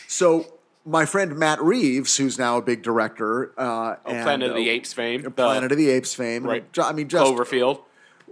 So 0.07 0.47
my 0.85 1.07
friend 1.07 1.37
Matt 1.37 1.63
Reeves, 1.63 2.17
who's 2.17 2.39
now 2.39 2.59
a 2.59 2.63
big 2.63 2.83
director, 2.83 3.53
uh, 3.59 3.97
and, 4.07 4.23
Planet 4.23 4.51
of 4.51 4.57
the 4.57 4.69
uh, 4.69 4.73
Apes 4.73 4.93
fame. 4.93 5.23
the 5.23 5.31
Planet 5.31 5.73
of 5.73 5.79
the 5.79 5.89
Apes 5.91 6.15
fame, 6.15 6.45
Right. 6.45 6.65
I 6.79 6.93
mean, 6.93 7.09
just 7.09 7.25
Cloverfield. 7.25 7.81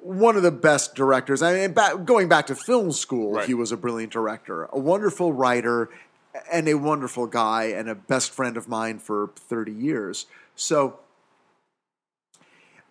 One 0.02 0.36
of 0.36 0.42
the 0.42 0.50
best 0.50 0.94
directors. 0.94 1.42
I 1.42 1.54
mean, 1.54 1.72
back, 1.72 2.04
going 2.04 2.28
back 2.28 2.46
to 2.46 2.54
film 2.54 2.92
school, 2.92 3.32
Right. 3.34 3.46
he 3.46 3.54
was 3.54 3.72
a 3.72 3.76
brilliant 3.76 4.12
director, 4.12 4.64
a 4.72 4.78
wonderful 4.78 5.32
writer, 5.32 5.90
and 6.52 6.68
a 6.68 6.74
wonderful 6.74 7.26
guy, 7.26 7.64
and 7.64 7.88
a 7.88 7.94
best 7.94 8.30
friend 8.30 8.56
of 8.56 8.68
mine 8.68 8.98
for 8.98 9.30
30 9.36 9.72
years. 9.72 10.26
So 10.54 10.98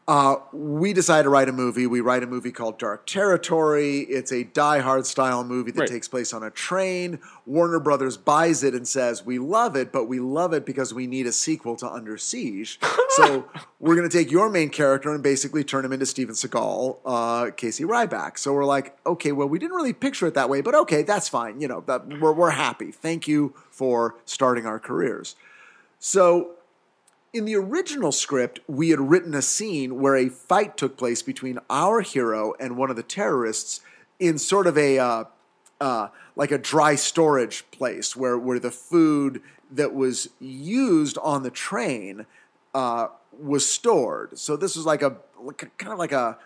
uh, 0.08 0.38
we 0.54 0.94
decide 0.94 1.24
to 1.24 1.30
write 1.30 1.50
a 1.50 1.52
movie. 1.52 1.86
We 1.86 2.00
write 2.00 2.24
a 2.24 2.28
movie 2.28 2.54
called 2.54 2.80
Dark 2.80 3.06
Territory. 3.06 4.00
It's 4.02 4.32
a 4.32 4.46
Die 4.46 4.80
Hard 4.80 5.06
style 5.06 5.44
movie 5.44 5.72
that 5.72 5.82
Right. 5.82 5.90
takes 5.90 6.08
place 6.08 6.32
on 6.34 6.44
a 6.44 6.50
train. 6.50 7.20
Warner 7.46 7.80
Brothers 7.82 8.16
buys 8.16 8.64
it 8.64 8.74
and 8.74 8.88
says, 8.88 9.26
We 9.26 9.38
love 9.38 9.76
it, 9.76 9.92
but 9.92 10.06
we 10.06 10.20
love 10.22 10.54
it 10.54 10.66
because 10.66 10.94
we 10.94 11.08
need 11.08 11.28
a 11.28 11.34
sequel 11.34 11.76
to 11.78 11.92
Under 11.92 12.18
Siege. 12.18 12.80
so 13.10 13.50
we're 13.82 13.96
going 13.96 14.10
to 14.10 14.18
take 14.18 14.32
your 14.32 14.50
main 14.50 14.70
character 14.70 15.14
and 15.14 15.22
basically 15.22 15.66
turn 15.66 15.84
him 15.84 15.92
into 15.92 16.06
Steven 16.06 16.36
Seagal, 16.36 16.98
uh, 17.06 17.52
Casey 17.52 17.84
Ryback. 17.84 18.38
So 18.38 18.54
we're 18.54 18.64
like, 18.66 18.98
Okay, 19.06 19.34
well, 19.34 19.50
we 19.50 19.60
didn't 19.60 19.76
really 19.76 19.94
picture 19.94 20.26
it 20.28 20.36
that 20.36 20.50
way, 20.50 20.62
but 20.62 20.74
okay, 20.74 21.02
that's 21.04 21.28
fine. 21.28 21.60
You 21.60 21.68
know, 21.68 21.84
that, 21.88 22.08
we're, 22.22 22.32
we're 22.34 22.52
happy. 22.52 22.92
Thank 22.92 23.28
you 23.28 23.54
for 23.72 24.16
starting 24.26 24.66
our 24.66 24.80
careers. 24.80 25.36
So 26.00 26.52
in 27.38 27.46
the 27.46 27.56
original 27.56 28.12
script, 28.12 28.60
we 28.68 28.90
had 28.90 29.00
written 29.00 29.34
a 29.34 29.42
scene 29.42 30.02
where 30.02 30.16
a 30.16 30.30
fight 30.30 30.76
took 30.76 30.98
place 30.98 31.22
between 31.22 31.60
our 31.70 32.02
hero 32.02 32.54
and 32.60 32.76
one 32.76 32.90
of 32.90 32.96
the 32.96 33.04
terrorists 33.04 33.82
in 34.20 34.38
sort 34.38 34.68
of 34.68 34.78
a 34.78 34.98
uh, 34.98 35.24
uh, 35.80 36.08
like 36.36 36.52
a 36.52 36.58
dry 36.58 36.96
storage 36.96 37.70
place 37.72 38.16
where 38.16 38.38
where 38.38 38.60
the 38.60 38.72
food 38.72 39.42
that 39.72 39.94
was 39.94 40.30
used 40.40 41.18
on 41.20 41.44
the 41.44 41.52
train 41.52 42.26
uh, 42.74 43.08
was 43.40 43.70
stored. 43.70 44.38
So 44.38 44.58
this 44.58 44.76
was 44.76 44.86
like 44.86 45.02
a 45.02 45.18
kind 45.78 45.94
of 45.94 46.00
like 46.00 46.12
a 46.12 46.38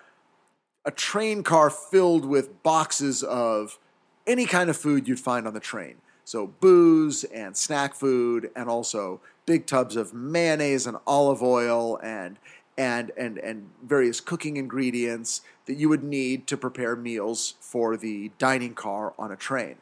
a 0.84 0.91
train 0.91 1.43
car 1.43 1.69
filled 1.69 2.25
with 2.25 2.62
boxes 2.63 3.23
of 3.23 3.80
any 4.27 4.45
kind 4.45 4.69
of 4.69 4.75
food 4.75 5.08
you'd 5.08 5.19
find 5.19 5.47
on 5.47 5.54
the 5.54 5.60
train. 5.60 5.95
So 6.25 6.47
booze 6.47 7.23
and 7.25 7.55
snack 7.57 7.93
food, 7.93 8.51
and 8.55 8.69
also 8.69 9.21
big 9.45 9.65
tubs 9.65 9.95
of 9.95 10.13
mayonnaise 10.13 10.88
and 10.88 10.97
olive 11.05 11.41
oil 11.41 11.99
and 12.03 12.38
and 12.77 13.12
and 13.17 13.38
and 13.38 13.69
various 13.84 14.21
cooking 14.21 14.57
ingredients 14.57 15.41
that 15.65 15.75
you 15.75 15.89
would 15.89 16.03
need 16.03 16.47
to 16.47 16.57
prepare 16.57 16.95
meals 16.95 17.55
for 17.60 17.97
the 17.97 18.31
dining 18.38 18.73
car 18.73 19.13
on 19.17 19.31
a 19.31 19.36
train. 19.36 19.75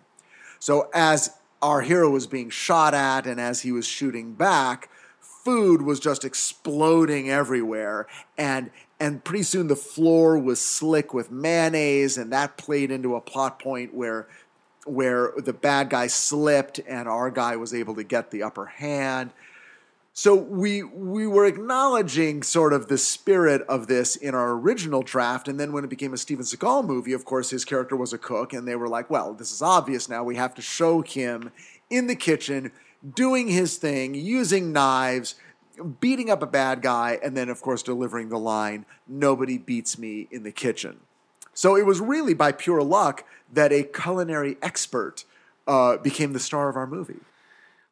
So 0.59 0.89
as 0.93 1.37
our 1.61 1.81
hero 1.81 2.09
was 2.09 2.27
being 2.27 2.49
shot 2.49 2.93
at 2.93 3.27
and 3.27 3.39
as 3.39 3.61
he 3.61 3.71
was 3.71 3.85
shooting 3.85 4.33
back, 4.33 4.89
food 5.19 5.81
was 5.81 5.99
just 5.99 6.25
exploding 6.25 7.29
everywhere 7.29 8.07
and 8.37 8.71
and 8.99 9.23
pretty 9.23 9.43
soon 9.43 9.67
the 9.67 9.75
floor 9.75 10.37
was 10.37 10.59
slick 10.59 11.13
with 11.13 11.31
mayonnaise 11.31 12.17
and 12.17 12.31
that 12.33 12.57
played 12.57 12.91
into 12.91 13.15
a 13.15 13.21
plot 13.21 13.59
point 13.59 13.93
where 13.93 14.27
where 14.85 15.33
the 15.37 15.53
bad 15.53 15.89
guy 15.89 16.07
slipped 16.07 16.79
and 16.87 17.07
our 17.07 17.29
guy 17.29 17.55
was 17.55 17.73
able 17.73 17.95
to 17.95 18.03
get 18.03 18.31
the 18.31 18.43
upper 18.43 18.65
hand. 18.65 19.31
So 20.13 20.35
we 20.35 20.83
we 20.83 21.27
were 21.27 21.45
acknowledging 21.45 22.43
sort 22.43 22.73
of 22.73 22.87
the 22.87 22.97
spirit 22.97 23.61
of 23.69 23.87
this 23.87 24.15
in 24.15 24.35
our 24.35 24.51
original 24.51 25.01
draft, 25.01 25.47
and 25.47 25.59
then 25.59 25.71
when 25.71 25.83
it 25.85 25.89
became 25.89 26.13
a 26.13 26.17
Steven 26.17 26.43
Seagal 26.43 26.85
movie, 26.85 27.13
of 27.13 27.23
course 27.23 27.51
his 27.51 27.63
character 27.63 27.95
was 27.95 28.11
a 28.11 28.17
cook, 28.17 28.51
and 28.51 28.67
they 28.67 28.75
were 28.75 28.89
like, 28.89 29.09
"Well, 29.09 29.33
this 29.33 29.51
is 29.51 29.61
obvious 29.61 30.09
now. 30.09 30.23
We 30.23 30.35
have 30.35 30.55
to 30.55 30.61
show 30.61 31.01
him 31.01 31.51
in 31.89 32.07
the 32.07 32.15
kitchen 32.15 32.71
doing 33.15 33.47
his 33.47 33.77
thing, 33.77 34.13
using 34.13 34.73
knives, 34.73 35.35
beating 36.01 36.29
up 36.29 36.43
a 36.43 36.47
bad 36.47 36.81
guy, 36.81 37.17
and 37.23 37.37
then 37.37 37.47
of 37.47 37.61
course 37.61 37.81
delivering 37.81 38.27
the 38.27 38.39
line, 38.39 38.85
"Nobody 39.07 39.57
beats 39.57 39.97
me 39.97 40.27
in 40.31 40.43
the 40.43 40.51
kitchen." 40.51 40.99
So 41.59 41.75
it 41.75 41.85
was 41.85 41.99
really 41.99 42.33
by 42.33 42.53
pure 42.53 42.81
luck 42.81 43.25
that 43.51 43.73
a 43.73 43.83
culinary 43.83 44.55
expert 44.61 45.25
uh, 45.67 45.97
became 45.97 46.31
the 46.31 46.39
star 46.39 46.69
of 46.69 46.77
our 46.77 46.87
movie. 46.87 47.19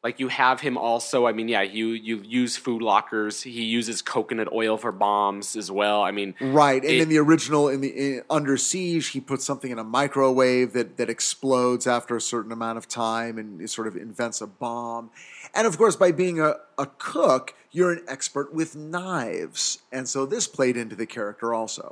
like 0.03 0.21
you 0.21 0.29
have 0.29 0.61
him 0.61 0.77
also. 0.77 1.27
I 1.27 1.33
mean, 1.33 1.49
yeah, 1.49 1.63
you 1.63 1.87
you 1.87 2.15
use 2.23 2.55
food 2.55 2.81
lockers. 2.81 3.41
He 3.41 3.63
uses 3.79 4.01
coconut 4.01 4.47
oil 4.53 4.77
for 4.77 4.93
bombs 4.93 5.57
as 5.57 5.69
well. 5.69 6.01
I 6.01 6.11
mean, 6.11 6.33
Right, 6.39 6.81
and 6.81 6.93
It- 6.93 7.01
in 7.01 7.09
the 7.09 7.17
original, 7.17 7.67
in 7.67 7.81
the 7.81 7.89
in, 7.89 8.23
Under 8.29 8.55
Siege, 8.55 9.07
he 9.09 9.19
puts 9.19 9.43
something 9.43 9.71
in 9.75 9.79
a 9.79 9.83
microwave 9.99 10.71
that 10.71 10.95
that 10.95 11.09
explodes 11.09 11.85
after 11.87 12.15
a 12.15 12.21
certain 12.21 12.53
amount 12.53 12.77
of 12.77 12.87
time, 12.87 13.37
and 13.37 13.69
sort 13.69 13.87
of 13.89 13.97
invents 13.97 14.39
a 14.39 14.47
bomb. 14.47 15.09
And 15.53 15.67
of 15.67 15.77
course, 15.77 15.97
by 15.97 16.11
being 16.13 16.39
a, 16.39 16.51
a 16.77 16.85
cook, 16.99 17.53
you're 17.71 17.91
an 17.91 18.03
expert 18.07 18.53
with 18.53 18.75
knives, 18.77 19.79
and 19.91 20.07
so 20.07 20.25
this 20.25 20.47
played 20.47 20.77
into 20.77 20.95
the 20.95 21.05
character 21.05 21.53
also. 21.53 21.87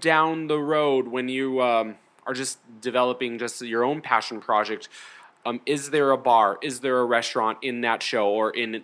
Down 0.00 0.46
the 0.46 0.58
road 0.58 1.08
when 1.08 1.28
you 1.28 1.62
um, 1.62 1.96
are 2.26 2.34
just 2.34 2.58
developing 2.80 3.38
just 3.38 3.60
your 3.62 3.84
own 3.84 4.00
passion 4.00 4.40
project. 4.40 4.88
Um, 5.46 5.60
is 5.66 5.90
there 5.90 6.10
a 6.10 6.18
bar? 6.18 6.58
Is 6.62 6.80
there 6.80 6.98
a 6.98 7.04
restaurant 7.04 7.58
in 7.62 7.80
that 7.82 8.02
show 8.02 8.28
or 8.28 8.50
in 8.50 8.74
in 8.74 8.82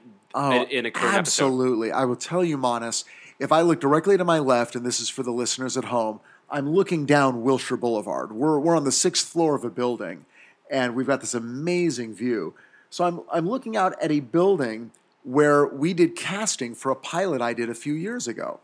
a 0.87 0.91
current 0.91 0.91
episode? 0.91 1.05
Oh, 1.05 1.19
absolutely. 1.19 1.93
I 1.93 2.05
will 2.05 2.17
tell 2.17 2.45
you, 2.45 2.59
Monis, 2.59 3.05
if 3.39 3.53
I 3.53 3.61
look 3.61 3.81
directly 3.81 4.17
to 4.17 4.25
my 4.25 4.39
left, 4.39 4.75
and 4.75 4.85
this 4.85 5.01
is 5.01 5.09
for 5.09 5.23
the 5.23 5.31
listeners 5.31 5.77
at 5.77 5.85
home, 5.87 6.21
I'm 6.51 6.71
looking 6.71 7.07
down 7.07 7.43
Wilshire 7.43 7.77
Boulevard. 7.77 8.33
We're, 8.33 8.59
we're 8.59 8.77
on 8.77 8.85
the 8.85 8.93
sixth 8.93 9.27
floor 9.27 9.55
of 9.55 9.65
a 9.65 9.71
building, 9.71 10.25
and 10.71 10.95
we've 10.95 11.07
got 11.07 11.21
this 11.21 11.35
amazing 11.35 12.15
view. 12.15 12.55
So 12.91 13.05
I'm, 13.05 13.21
I'm 13.33 13.49
looking 13.49 13.77
out 13.77 14.01
at 14.01 14.11
a 14.11 14.21
building 14.21 14.93
where 15.25 15.67
we 15.67 15.95
did 15.95 16.17
casting 16.17 16.75
for 16.75 16.91
a 16.91 16.97
pilot 16.97 17.41
I 17.41 17.55
did 17.55 17.69
a 17.71 17.75
few 17.75 17.95
years 17.95 18.29
ago. 18.29 18.61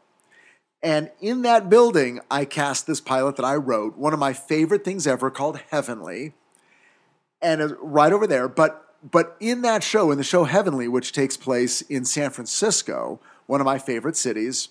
And 0.83 1.11
in 1.21 1.43
that 1.43 1.69
building, 1.69 2.21
I 2.31 2.45
cast 2.45 2.87
this 2.87 3.01
pilot 3.01 3.37
that 3.37 3.45
I 3.45 3.55
wrote, 3.55 3.99
one 3.99 4.15
of 4.15 4.19
my 4.19 4.33
favorite 4.33 4.85
things 4.85 5.07
ever 5.07 5.31
called 5.31 5.61
Heavenly 5.71 6.33
and 7.43 7.77
right 7.81 8.13
over 8.13 8.27
there. 8.27 8.49
But 8.49 8.87
but 9.03 9.37
in 9.41 9.63
that 9.63 9.83
show, 9.83 10.11
in 10.11 10.19
the 10.19 10.25
show 10.25 10.45
Heavenly, 10.45 10.87
which 10.87 11.13
takes 11.13 11.37
place 11.37 11.81
in 11.83 12.05
San 12.05 12.31
Francisco, 12.31 13.19
one 13.47 13.61
of 13.61 13.65
my 13.65 13.79
favorite 13.79 14.17
cities, 14.17 14.69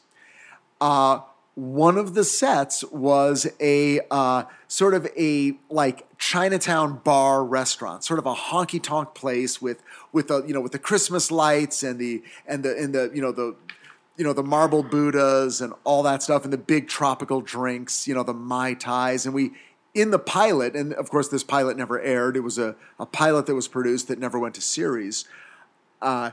uh, 0.80 1.22
one 1.56 1.98
of 1.98 2.14
the 2.14 2.24
sets 2.24 2.84
was 2.86 3.48
a 3.60 4.00
uh, 4.12 4.44
sort 4.68 4.94
of 4.94 5.08
a 5.18 5.58
like 5.70 6.06
Chinatown 6.18 7.00
bar 7.04 7.44
restaurant, 7.44 8.04
sort 8.04 8.20
of 8.20 8.26
a 8.26 8.36
honky 8.36 8.82
tonk 8.82 9.14
place 9.16 9.62
with 9.62 9.82
with 10.12 10.28
the 10.28 10.44
you 10.46 10.54
know 10.54 10.62
with 10.62 10.72
the 10.74 10.80
Christmas 10.80 11.32
lights 11.32 11.82
and 11.84 12.00
the 12.00 12.24
and 12.48 12.64
the 12.64 12.78
and 12.78 12.94
the 12.94 13.12
you 13.14 13.22
know 13.22 13.32
the 13.32 13.56
you 14.20 14.26
know 14.26 14.34
the 14.34 14.44
marble 14.44 14.84
Buddhas 14.84 15.62
and 15.62 15.74
all 15.86 16.04
that 16.04 16.22
stuff 16.22 16.44
and 16.44 16.52
the 16.52 16.58
big 16.58 16.90
tropical 16.90 17.40
drinks, 17.40 18.06
you 18.06 18.14
know 18.14 18.22
the 18.22 18.34
mai 18.34 18.74
tais, 18.74 19.26
and 19.26 19.34
we 19.34 19.54
in 19.96 20.12
the 20.12 20.20
pilot, 20.20 20.76
and 20.76 20.94
of 20.94 21.10
course 21.10 21.30
this 21.30 21.42
pilot 21.42 21.78
never 21.78 22.02
aired. 22.02 22.36
It 22.36 22.42
was 22.42 22.58
a, 22.58 22.76
a 23.00 23.06
pilot 23.06 23.46
that 23.46 23.56
was 23.56 23.70
produced 23.70 24.10
that 24.10 24.20
never 24.20 24.38
went 24.38 24.56
to 24.56 24.62
series. 24.62 25.24
Uh, 26.02 26.32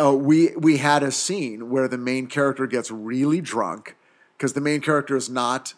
uh, 0.00 0.14
we 0.14 0.54
we 0.56 0.76
had 0.76 1.02
a 1.02 1.10
scene 1.10 1.68
where 1.68 1.88
the 1.88 1.98
main 1.98 2.28
character 2.28 2.64
gets 2.68 2.92
really 2.92 3.40
drunk 3.40 3.96
because 4.38 4.52
the 4.52 4.60
main 4.60 4.80
character 4.80 5.16
is 5.16 5.28
not 5.28 5.74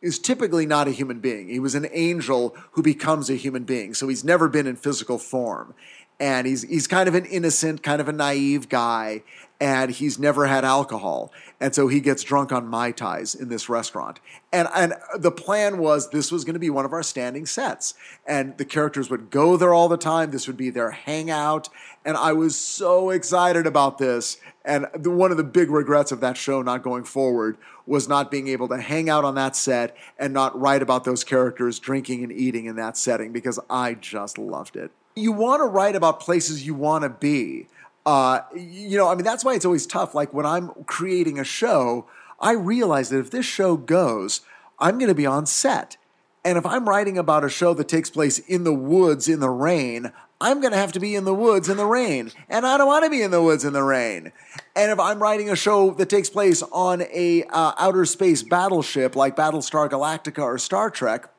is 0.00 0.18
typically 0.18 0.64
not 0.64 0.88
a 0.88 0.92
human 0.92 1.20
being. 1.20 1.48
He 1.48 1.60
was 1.60 1.74
an 1.74 1.88
angel 1.92 2.56
who 2.72 2.82
becomes 2.82 3.28
a 3.28 3.34
human 3.34 3.64
being, 3.64 3.92
so 3.92 4.08
he's 4.08 4.24
never 4.24 4.48
been 4.48 4.66
in 4.66 4.76
physical 4.76 5.18
form, 5.18 5.74
and 6.18 6.46
he's 6.46 6.62
he's 6.62 6.86
kind 6.86 7.08
of 7.08 7.14
an 7.14 7.24
innocent, 7.26 7.82
kind 7.82 8.00
of 8.00 8.08
a 8.08 8.12
naive 8.12 8.68
guy, 8.68 9.22
and 9.60 9.90
he's 9.90 10.18
never 10.18 10.46
had 10.46 10.64
alcohol, 10.64 11.30
and 11.60 11.74
so 11.74 11.88
he 11.88 12.00
gets 12.00 12.22
drunk 12.22 12.52
on 12.52 12.66
mai 12.66 12.90
tais 12.90 13.34
in 13.34 13.48
this 13.48 13.68
restaurant, 13.68 14.20
and 14.52 14.68
and 14.74 14.94
the 15.18 15.30
plan 15.30 15.78
was 15.78 16.10
this 16.10 16.32
was 16.32 16.44
going 16.44 16.54
to 16.54 16.60
be 16.60 16.70
one 16.70 16.84
of 16.84 16.92
our 16.92 17.02
standing 17.02 17.44
sets, 17.44 17.94
and 18.26 18.56
the 18.56 18.64
characters 18.64 19.10
would 19.10 19.30
go 19.30 19.56
there 19.56 19.74
all 19.74 19.88
the 19.88 19.98
time. 19.98 20.30
This 20.30 20.46
would 20.46 20.56
be 20.56 20.70
their 20.70 20.90
hangout, 20.92 21.68
and 22.04 22.16
I 22.16 22.32
was 22.32 22.56
so 22.56 23.10
excited 23.10 23.66
about 23.66 23.98
this. 23.98 24.38
And 24.64 24.88
the, 24.94 25.12
one 25.12 25.30
of 25.30 25.36
the 25.36 25.44
big 25.44 25.70
regrets 25.70 26.10
of 26.10 26.20
that 26.20 26.36
show 26.36 26.60
not 26.60 26.82
going 26.82 27.04
forward 27.04 27.56
was 27.86 28.08
not 28.08 28.32
being 28.32 28.48
able 28.48 28.66
to 28.66 28.80
hang 28.80 29.08
out 29.08 29.24
on 29.24 29.36
that 29.36 29.54
set 29.54 29.96
and 30.18 30.34
not 30.34 30.58
write 30.58 30.82
about 30.82 31.04
those 31.04 31.22
characters 31.22 31.78
drinking 31.78 32.24
and 32.24 32.32
eating 32.32 32.66
in 32.66 32.74
that 32.74 32.96
setting 32.96 33.32
because 33.32 33.60
I 33.70 33.94
just 33.94 34.38
loved 34.38 34.74
it. 34.74 34.90
You 35.18 35.32
want 35.32 35.62
to 35.62 35.66
write 35.66 35.96
about 35.96 36.20
places 36.20 36.66
you 36.66 36.74
want 36.74 37.02
to 37.02 37.08
be. 37.08 37.68
Uh, 38.04 38.40
you 38.54 38.98
know, 38.98 39.08
I 39.08 39.14
mean, 39.14 39.24
that's 39.24 39.46
why 39.46 39.54
it's 39.54 39.64
always 39.64 39.86
tough. 39.86 40.14
Like 40.14 40.34
when 40.34 40.44
I'm 40.44 40.68
creating 40.84 41.38
a 41.38 41.44
show, 41.44 42.06
I 42.38 42.52
realize 42.52 43.08
that 43.08 43.18
if 43.18 43.30
this 43.30 43.46
show 43.46 43.78
goes, 43.78 44.42
I'm 44.78 44.98
going 44.98 45.08
to 45.08 45.14
be 45.14 45.24
on 45.24 45.46
set. 45.46 45.96
And 46.44 46.58
if 46.58 46.66
I'm 46.66 46.86
writing 46.86 47.16
about 47.16 47.44
a 47.44 47.48
show 47.48 47.72
that 47.74 47.88
takes 47.88 48.10
place 48.10 48.38
in 48.40 48.64
the 48.64 48.74
woods 48.74 49.26
in 49.26 49.40
the 49.40 49.48
rain, 49.48 50.12
I'm 50.38 50.60
going 50.60 50.72
to 50.72 50.78
have 50.78 50.92
to 50.92 51.00
be 51.00 51.14
in 51.14 51.24
the 51.24 51.32
woods 51.32 51.70
in 51.70 51.78
the 51.78 51.86
rain. 51.86 52.30
And 52.50 52.66
I 52.66 52.76
don't 52.76 52.86
want 52.86 53.04
to 53.04 53.10
be 53.10 53.22
in 53.22 53.30
the 53.30 53.42
woods 53.42 53.64
in 53.64 53.72
the 53.72 53.82
rain. 53.82 54.32
And 54.76 54.92
if 54.92 55.00
I'm 55.00 55.20
writing 55.20 55.48
a 55.48 55.56
show 55.56 55.92
that 55.92 56.10
takes 56.10 56.28
place 56.28 56.62
on 56.62 57.02
a 57.10 57.44
uh, 57.44 57.72
outer 57.78 58.04
space 58.04 58.42
battleship 58.42 59.16
like 59.16 59.34
Battlestar 59.34 59.88
Galactica 59.88 60.42
or 60.42 60.58
Star 60.58 60.90
Trek, 60.90 61.30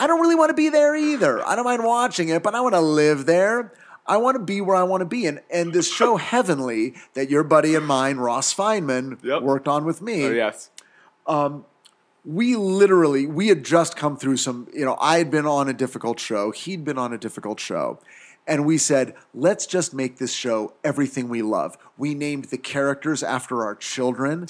I 0.00 0.06
don't 0.06 0.20
really 0.20 0.34
want 0.34 0.50
to 0.50 0.54
be 0.54 0.68
there 0.68 0.94
either. 0.96 1.46
I 1.46 1.54
don't 1.56 1.64
mind 1.64 1.84
watching 1.84 2.28
it, 2.28 2.42
but 2.42 2.54
I 2.54 2.60
want 2.60 2.74
to 2.74 2.80
live 2.80 3.26
there. 3.26 3.72
I 4.06 4.16
want 4.16 4.34
to 4.36 4.42
be 4.42 4.60
where 4.60 4.76
I 4.76 4.82
want 4.82 5.00
to 5.02 5.06
be. 5.06 5.26
And, 5.26 5.40
and 5.50 5.72
this 5.72 5.92
show, 5.92 6.16
Heavenly, 6.16 6.94
that 7.14 7.30
your 7.30 7.44
buddy 7.44 7.74
and 7.74 7.86
mine, 7.86 8.16
Ross 8.16 8.52
Feynman, 8.54 9.22
Yep. 9.22 9.42
worked 9.42 9.68
on 9.68 9.84
with 9.84 10.02
me 10.02 10.24
Oh, 10.26 10.30
yes. 10.32 10.70
Um, 11.26 11.64
we 12.24 12.54
literally 12.56 13.26
we 13.26 13.48
had 13.48 13.64
just 13.64 13.96
come 13.96 14.16
through 14.16 14.36
some 14.36 14.68
you 14.72 14.84
know 14.84 14.96
i 15.00 15.18
had 15.18 15.28
been 15.28 15.44
on 15.44 15.68
a 15.68 15.72
difficult 15.72 16.20
show 16.20 16.52
he'd 16.52 16.84
been 16.84 16.96
on 16.96 17.12
a 17.12 17.18
difficult 17.18 17.58
show 17.58 17.98
and 18.46 18.64
we 18.64 18.78
said 18.78 19.12
let's 19.34 19.66
just 19.66 19.92
make 19.92 20.18
this 20.18 20.32
show 20.32 20.72
everything 20.84 21.28
we 21.28 21.42
love 21.42 21.76
we 21.98 22.14
named 22.14 22.44
the 22.46 22.56
characters 22.58 23.24
after 23.24 23.64
our 23.64 23.74
children 23.74 24.46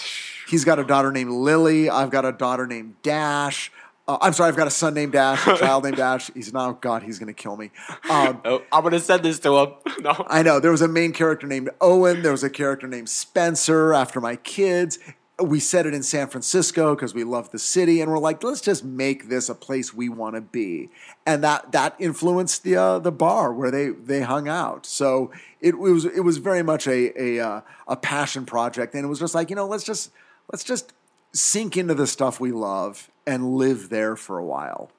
he's 0.48 0.66
got 0.66 0.78
a 0.78 0.84
daughter 0.84 1.10
named 1.10 1.30
lily 1.30 1.88
i've 1.88 2.10
got 2.10 2.26
a 2.26 2.32
daughter 2.32 2.66
named 2.66 2.94
dash 3.02 3.72
uh, 4.08 4.18
i'm 4.20 4.32
sorry 4.32 4.48
i've 4.48 4.56
got 4.56 4.66
a 4.66 4.70
son 4.70 4.94
named 4.94 5.12
dash 5.12 5.46
a 5.46 5.56
child 5.58 5.84
named 5.84 5.96
dash 5.96 6.30
he's 6.34 6.52
now 6.52 6.72
god 6.72 7.02
he's 7.02 7.18
going 7.18 7.32
to 7.32 7.32
kill 7.32 7.56
me 7.56 7.70
um, 8.10 8.40
Oh, 8.44 8.62
I'm 8.72 8.82
gonna 8.82 9.00
send 9.00 9.22
this 9.22 9.38
to 9.40 9.56
him. 9.56 9.72
no. 10.00 10.26
I 10.28 10.42
know. 10.42 10.60
There 10.60 10.70
was 10.70 10.82
a 10.82 10.88
main 10.88 11.12
character 11.12 11.46
named 11.46 11.70
Owen. 11.80 12.22
There 12.22 12.32
was 12.32 12.42
a 12.42 12.50
character 12.50 12.86
named 12.86 13.08
Spencer 13.08 13.94
after 13.94 14.20
my 14.20 14.36
kids. 14.36 14.98
We 15.38 15.60
set 15.60 15.86
it 15.86 15.94
in 15.94 16.02
San 16.02 16.28
Francisco 16.28 16.94
because 16.94 17.14
we 17.14 17.24
love 17.24 17.50
the 17.50 17.58
city, 17.58 18.00
and 18.00 18.10
we're 18.10 18.18
like, 18.18 18.42
let's 18.44 18.60
just 18.60 18.84
make 18.84 19.28
this 19.28 19.48
a 19.48 19.54
place 19.54 19.94
we 19.94 20.08
want 20.08 20.34
to 20.34 20.40
be, 20.40 20.90
and 21.26 21.42
that 21.42 21.72
that 21.72 21.96
influenced 21.98 22.62
the 22.64 22.76
uh, 22.76 22.98
the 22.98 23.12
bar 23.12 23.52
where 23.52 23.70
they 23.70 23.88
they 23.88 24.20
hung 24.20 24.48
out. 24.48 24.86
So 24.86 25.30
it, 25.60 25.78
was 25.78 26.04
it 26.04 26.20
was 26.20 26.38
very 26.38 26.62
much 26.62 26.86
a 26.86 27.12
a 27.20 27.44
uh, 27.44 27.60
a 27.88 27.96
passion 27.96 28.44
project, 28.44 28.94
and 28.94 29.04
it 29.04 29.08
was 29.08 29.18
just 29.18 29.34
like 29.34 29.50
you 29.50 29.56
know 29.56 29.66
let's 29.66 29.84
just 29.84 30.10
let's 30.52 30.64
just 30.64 30.92
sink 31.32 31.76
into 31.76 31.94
the 31.94 32.06
stuff 32.06 32.38
we 32.38 32.52
love 32.52 33.10
and 33.26 33.54
live 33.54 33.88
there 33.88 34.16
for 34.16 34.38
a 34.38 34.44
while. 34.44 34.90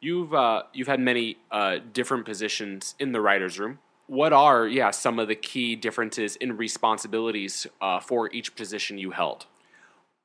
You've 0.00 0.32
uh, 0.32 0.62
you've 0.72 0.88
had 0.88 1.00
many 1.00 1.38
uh, 1.50 1.78
different 1.92 2.24
positions 2.24 2.94
in 2.98 3.12
the 3.12 3.20
writers' 3.20 3.58
room. 3.58 3.78
What 4.06 4.32
are 4.32 4.66
yeah 4.66 4.90
some 4.90 5.18
of 5.18 5.28
the 5.28 5.34
key 5.34 5.76
differences 5.76 6.36
in 6.36 6.56
responsibilities 6.56 7.66
uh, 7.80 8.00
for 8.00 8.32
each 8.32 8.56
position 8.56 8.98
you 8.98 9.10
held? 9.10 9.46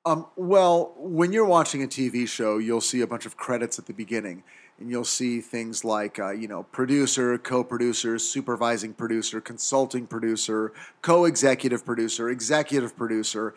Um, 0.05 0.27
well, 0.35 0.93
when 0.97 1.33
you're 1.33 1.45
watching 1.45 1.81
a 1.83 1.87
TV 1.87 2.27
show, 2.27 2.59
you'll 2.59 2.79
see 2.79 3.01
a 3.01 3.07
bunch 3.07 3.25
of 3.25 3.37
credits 3.37 3.79
at 3.79 3.87
the 3.87 3.93
beginning, 3.93 4.43
and 4.79 4.87
you'll 4.87 5.03
see 5.03 5.41
things 5.41 5.83
like, 5.83 6.19
uh, 6.19 6.29
you 6.29 6.47
know, 6.47 6.61
producer, 6.61 7.39
co-producer, 7.39 8.19
supervising 8.19 8.93
producer, 8.93 9.41
consulting 9.41 10.05
producer, 10.05 10.73
co-executive 11.01 11.83
producer, 11.83 12.29
executive 12.29 12.95
producer, 12.95 13.55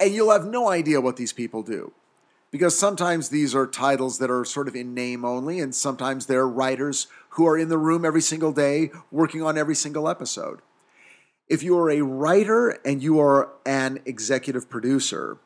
and 0.00 0.14
you'll 0.14 0.32
have 0.32 0.46
no 0.46 0.70
idea 0.70 0.98
what 0.98 1.18
these 1.18 1.34
people 1.34 1.62
do. 1.62 1.92
Because 2.56 2.78
sometimes 2.78 3.28
these 3.28 3.54
are 3.54 3.66
titles 3.66 4.16
that 4.16 4.30
are 4.30 4.42
sort 4.42 4.66
of 4.66 4.74
in 4.74 4.94
name 4.94 5.26
only, 5.26 5.60
and 5.60 5.74
sometimes 5.74 6.24
they're 6.24 6.48
writers 6.48 7.06
who 7.28 7.46
are 7.46 7.58
in 7.58 7.68
the 7.68 7.76
room 7.76 8.02
every 8.02 8.22
single 8.22 8.50
day 8.50 8.90
working 9.10 9.42
on 9.42 9.58
every 9.58 9.74
single 9.74 10.08
episode. 10.08 10.60
If 11.50 11.62
you 11.62 11.76
are 11.78 11.90
a 11.90 12.00
writer 12.00 12.70
and 12.82 13.02
you 13.02 13.20
are 13.20 13.50
an 13.66 14.00
executive 14.06 14.70
producer, 14.70 15.36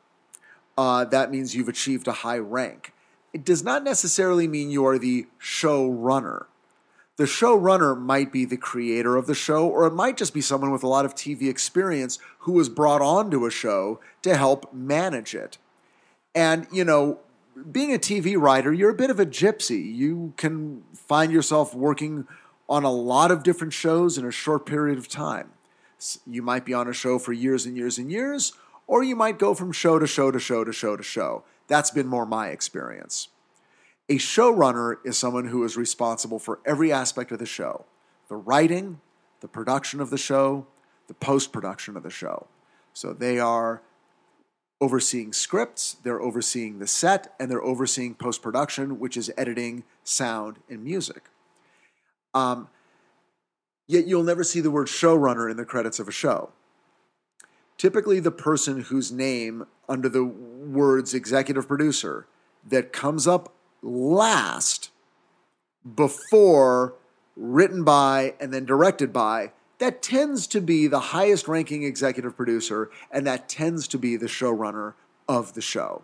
uh, 0.77 1.03
that 1.03 1.29
means 1.29 1.53
you've 1.53 1.67
achieved 1.67 2.07
a 2.07 2.13
high 2.13 2.37
rank. 2.37 2.93
It 3.33 3.43
does 3.43 3.61
not 3.61 3.83
necessarily 3.83 4.47
mean 4.47 4.71
you 4.71 4.85
are 4.85 4.97
the 4.97 5.27
showrunner. 5.37 6.45
The 7.17 7.25
showrunner 7.25 7.99
might 7.99 8.31
be 8.31 8.45
the 8.45 8.55
creator 8.55 9.17
of 9.17 9.27
the 9.27 9.35
show, 9.35 9.67
or 9.67 9.85
it 9.85 9.93
might 9.93 10.15
just 10.15 10.33
be 10.33 10.39
someone 10.39 10.71
with 10.71 10.83
a 10.83 10.87
lot 10.87 11.03
of 11.03 11.15
TV 11.15 11.49
experience 11.49 12.19
who 12.39 12.53
was 12.53 12.69
brought 12.69 13.01
onto 13.01 13.45
a 13.45 13.51
show 13.51 13.99
to 14.21 14.37
help 14.37 14.73
manage 14.73 15.35
it. 15.35 15.57
And, 16.33 16.67
you 16.71 16.83
know, 16.83 17.19
being 17.71 17.93
a 17.93 17.99
TV 17.99 18.39
writer, 18.39 18.73
you're 18.73 18.89
a 18.89 18.95
bit 18.95 19.09
of 19.09 19.19
a 19.19 19.25
gypsy. 19.25 19.93
You 19.93 20.33
can 20.37 20.83
find 20.93 21.31
yourself 21.31 21.73
working 21.73 22.27
on 22.69 22.83
a 22.83 22.91
lot 22.91 23.31
of 23.31 23.43
different 23.43 23.73
shows 23.73 24.17
in 24.17 24.25
a 24.25 24.31
short 24.31 24.65
period 24.65 24.97
of 24.97 25.07
time. 25.07 25.51
You 26.25 26.41
might 26.41 26.65
be 26.65 26.73
on 26.73 26.87
a 26.87 26.93
show 26.93 27.19
for 27.19 27.33
years 27.33 27.65
and 27.65 27.77
years 27.77 27.97
and 27.97 28.11
years, 28.11 28.53
or 28.87 29.03
you 29.03 29.15
might 29.15 29.37
go 29.37 29.53
from 29.53 29.71
show 29.71 29.99
to 29.99 30.07
show 30.07 30.31
to 30.31 30.39
show 30.39 30.63
to 30.63 30.73
show 30.73 30.95
to 30.95 31.03
show. 31.03 31.43
That's 31.67 31.91
been 31.91 32.07
more 32.07 32.25
my 32.25 32.47
experience. 32.47 33.27
A 34.09 34.15
showrunner 34.15 34.95
is 35.05 35.17
someone 35.17 35.47
who 35.47 35.63
is 35.63 35.77
responsible 35.77 36.39
for 36.39 36.59
every 36.65 36.91
aspect 36.91 37.31
of 37.31 37.39
the 37.39 37.45
show 37.45 37.85
the 38.29 38.35
writing, 38.37 39.01
the 39.41 39.47
production 39.47 39.99
of 39.99 40.09
the 40.09 40.17
show, 40.17 40.65
the 41.07 41.13
post 41.13 41.51
production 41.51 41.97
of 41.97 42.03
the 42.03 42.09
show. 42.09 42.47
So 42.93 43.13
they 43.13 43.39
are 43.39 43.81
overseeing 44.81 45.31
scripts, 45.31 45.95
they're 46.03 46.21
overseeing 46.21 46.79
the 46.79 46.87
set, 46.87 47.33
and 47.39 47.49
they're 47.49 47.63
overseeing 47.63 48.15
post 48.15 48.41
production, 48.41 48.99
which 48.99 49.15
is 49.15 49.31
editing, 49.37 49.83
sound, 50.03 50.57
and 50.67 50.83
music. 50.83 51.29
Um, 52.33 52.67
yet 53.87 54.07
you'll 54.07 54.23
never 54.23 54.43
see 54.43 54.59
the 54.59 54.71
word 54.71 54.87
showrunner 54.87 55.49
in 55.49 55.57
the 55.57 55.65
credits 55.65 55.99
of 55.99 56.07
a 56.07 56.11
show. 56.11 56.49
Typically, 57.77 58.19
the 58.19 58.31
person 58.31 58.81
whose 58.81 59.11
name 59.11 59.65
under 59.87 60.09
the 60.09 60.23
words 60.23 61.13
executive 61.13 61.67
producer 61.67 62.25
that 62.67 62.91
comes 62.91 63.27
up 63.27 63.53
last 63.81 64.89
before 65.95 66.95
written 67.35 67.83
by 67.83 68.35
and 68.39 68.53
then 68.53 68.65
directed 68.65 69.11
by 69.11 69.51
that 69.81 70.03
tends 70.03 70.45
to 70.45 70.61
be 70.61 70.85
the 70.85 70.99
highest 70.99 71.47
ranking 71.47 71.81
executive 71.81 72.37
producer 72.37 72.91
and 73.09 73.25
that 73.25 73.49
tends 73.49 73.87
to 73.87 73.97
be 73.97 74.15
the 74.15 74.27
showrunner 74.27 74.93
of 75.27 75.55
the 75.55 75.61
show. 75.61 76.03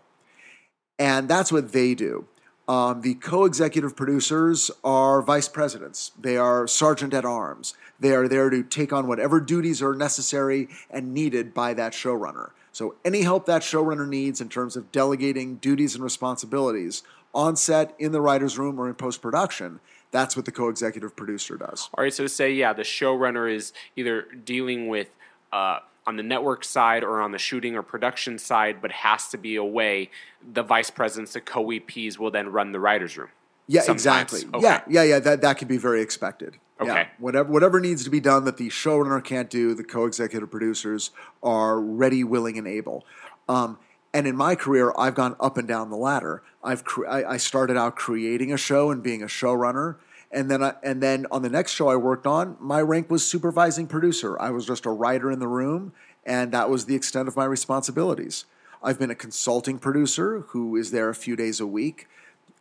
And 0.98 1.30
that's 1.30 1.52
what 1.52 1.74
they 1.74 1.94
do. 1.94 2.26
Um, 2.68 3.02
the 3.02 3.14
co 3.14 3.46
executive 3.46 3.96
producers 3.96 4.72
are 4.84 5.22
vice 5.22 5.48
presidents, 5.48 6.12
they 6.20 6.38
are 6.38 6.68
sergeant 6.68 7.14
at 7.14 7.24
arms. 7.24 7.76
They 8.00 8.14
are 8.14 8.28
there 8.28 8.50
to 8.50 8.64
take 8.64 8.92
on 8.92 9.08
whatever 9.08 9.40
duties 9.40 9.82
are 9.82 9.94
necessary 9.94 10.70
and 10.90 11.14
needed 11.14 11.54
by 11.54 11.76
that 11.76 11.94
showrunner. 11.94 12.52
So, 12.72 12.96
any 13.06 13.22
help 13.22 13.46
that 13.46 13.62
showrunner 13.62 14.08
needs 14.08 14.42
in 14.42 14.50
terms 14.50 14.76
of 14.76 14.92
delegating 14.92 15.56
duties 15.56 15.94
and 15.96 16.04
responsibilities 16.04 17.04
on 17.34 17.56
set, 17.56 17.96
in 18.00 18.12
the 18.12 18.22
writer's 18.22 18.58
room, 18.58 18.80
or 18.80 18.88
in 18.88 18.96
post 18.96 19.22
production, 19.22 19.80
that's 20.12 20.36
what 20.36 20.46
the 20.46 20.52
co 20.52 20.70
executive 20.70 21.16
producer 21.16 21.58
does. 21.58 21.90
All 21.94 22.04
right, 22.04 22.14
so 22.14 22.28
say, 22.28 22.54
yeah, 22.54 22.74
the 22.74 22.84
showrunner 22.84 23.54
is 23.54 23.74
either 23.96 24.24
dealing 24.24 24.88
with 24.88 25.10
uh, 25.52 25.80
on 26.06 26.16
the 26.16 26.24
network 26.24 26.64
side 26.64 27.04
or 27.04 27.22
on 27.22 27.32
the 27.32 27.38
shooting 27.38 27.76
or 27.76 27.84
production 27.84 28.40
side, 28.40 28.82
but 28.82 28.92
has 28.92 29.28
to 29.30 29.38
be 29.38 29.56
away. 29.56 30.10
The 30.54 30.64
vice 30.64 30.90
presidents, 30.90 31.34
the 31.34 31.42
co 31.42 31.66
EPs, 31.66 32.18
will 32.18 32.32
then 32.32 32.50
run 32.50 32.72
the 32.72 32.80
writer's 32.80 33.18
room. 33.18 33.30
Yeah, 33.68 33.82
Sometimes. 33.82 34.34
exactly. 34.34 34.60
Okay. 34.60 34.66
Yeah, 34.66 34.82
yeah, 34.88 35.04
yeah. 35.04 35.20
That 35.20 35.42
that 35.42 35.58
can 35.58 35.68
be 35.68 35.78
very 35.78 36.02
expected. 36.02 36.58
Yeah. 36.82 36.92
Okay. 36.92 37.08
Whatever 37.18 37.52
whatever 37.52 37.80
needs 37.82 38.04
to 38.06 38.10
be 38.10 38.22
done 38.22 38.46
that 38.46 38.58
the 38.58 38.70
showrunner 38.70 39.22
can't 39.24 39.50
do, 39.50 39.74
the 39.74 39.84
co-executive 39.84 40.50
producers 40.50 41.12
are 41.44 41.80
ready, 41.80 42.24
willing, 42.24 42.58
and 42.58 42.68
able. 42.68 43.06
Um, 43.50 43.78
and 44.14 44.28
in 44.28 44.36
my 44.36 44.56
career, 44.56 44.94
I've 44.98 45.16
gone 45.16 45.36
up 45.40 45.58
and 45.58 45.68
down 45.68 45.90
the 45.90 45.98
ladder. 45.98 46.44
I've 46.64 46.84
cre- 46.84 47.08
I, 47.08 47.34
I 47.34 47.38
started 47.38 47.78
out 47.78 47.96
creating 47.96 48.52
a 48.52 48.58
show 48.58 48.92
and 48.92 49.04
being 49.04 49.22
a 49.22 49.28
showrunner, 49.28 49.96
and 50.32 50.50
then 50.50 50.64
I, 50.64 50.74
and 50.84 51.02
then 51.02 51.26
on 51.32 51.42
the 51.42 51.50
next 51.50 51.72
show 51.74 51.90
I 51.90 51.96
worked 51.96 52.28
on, 52.28 52.58
my 52.60 52.82
rank 52.82 53.10
was 53.10 53.26
supervising 53.26 53.88
producer. 53.88 54.40
I 54.40 54.50
was 54.52 54.66
just 54.66 54.86
a 54.86 54.92
writer 54.92 55.32
in 55.32 55.40
the 55.40 55.48
room, 55.48 55.94
and 56.26 56.52
that 56.52 56.70
was 56.70 56.86
the 56.86 56.96
extent 56.96 57.28
of 57.28 57.36
my 57.36 57.46
responsibilities. 57.46 58.46
I've 58.84 59.00
been 59.00 59.12
a 59.12 59.16
consulting 59.16 59.80
producer 59.80 60.42
who 60.48 60.76
is 60.76 60.92
there 60.92 61.10
a 61.10 61.16
few 61.16 61.36
days 61.36 61.60
a 61.60 61.68
week. 61.68 62.08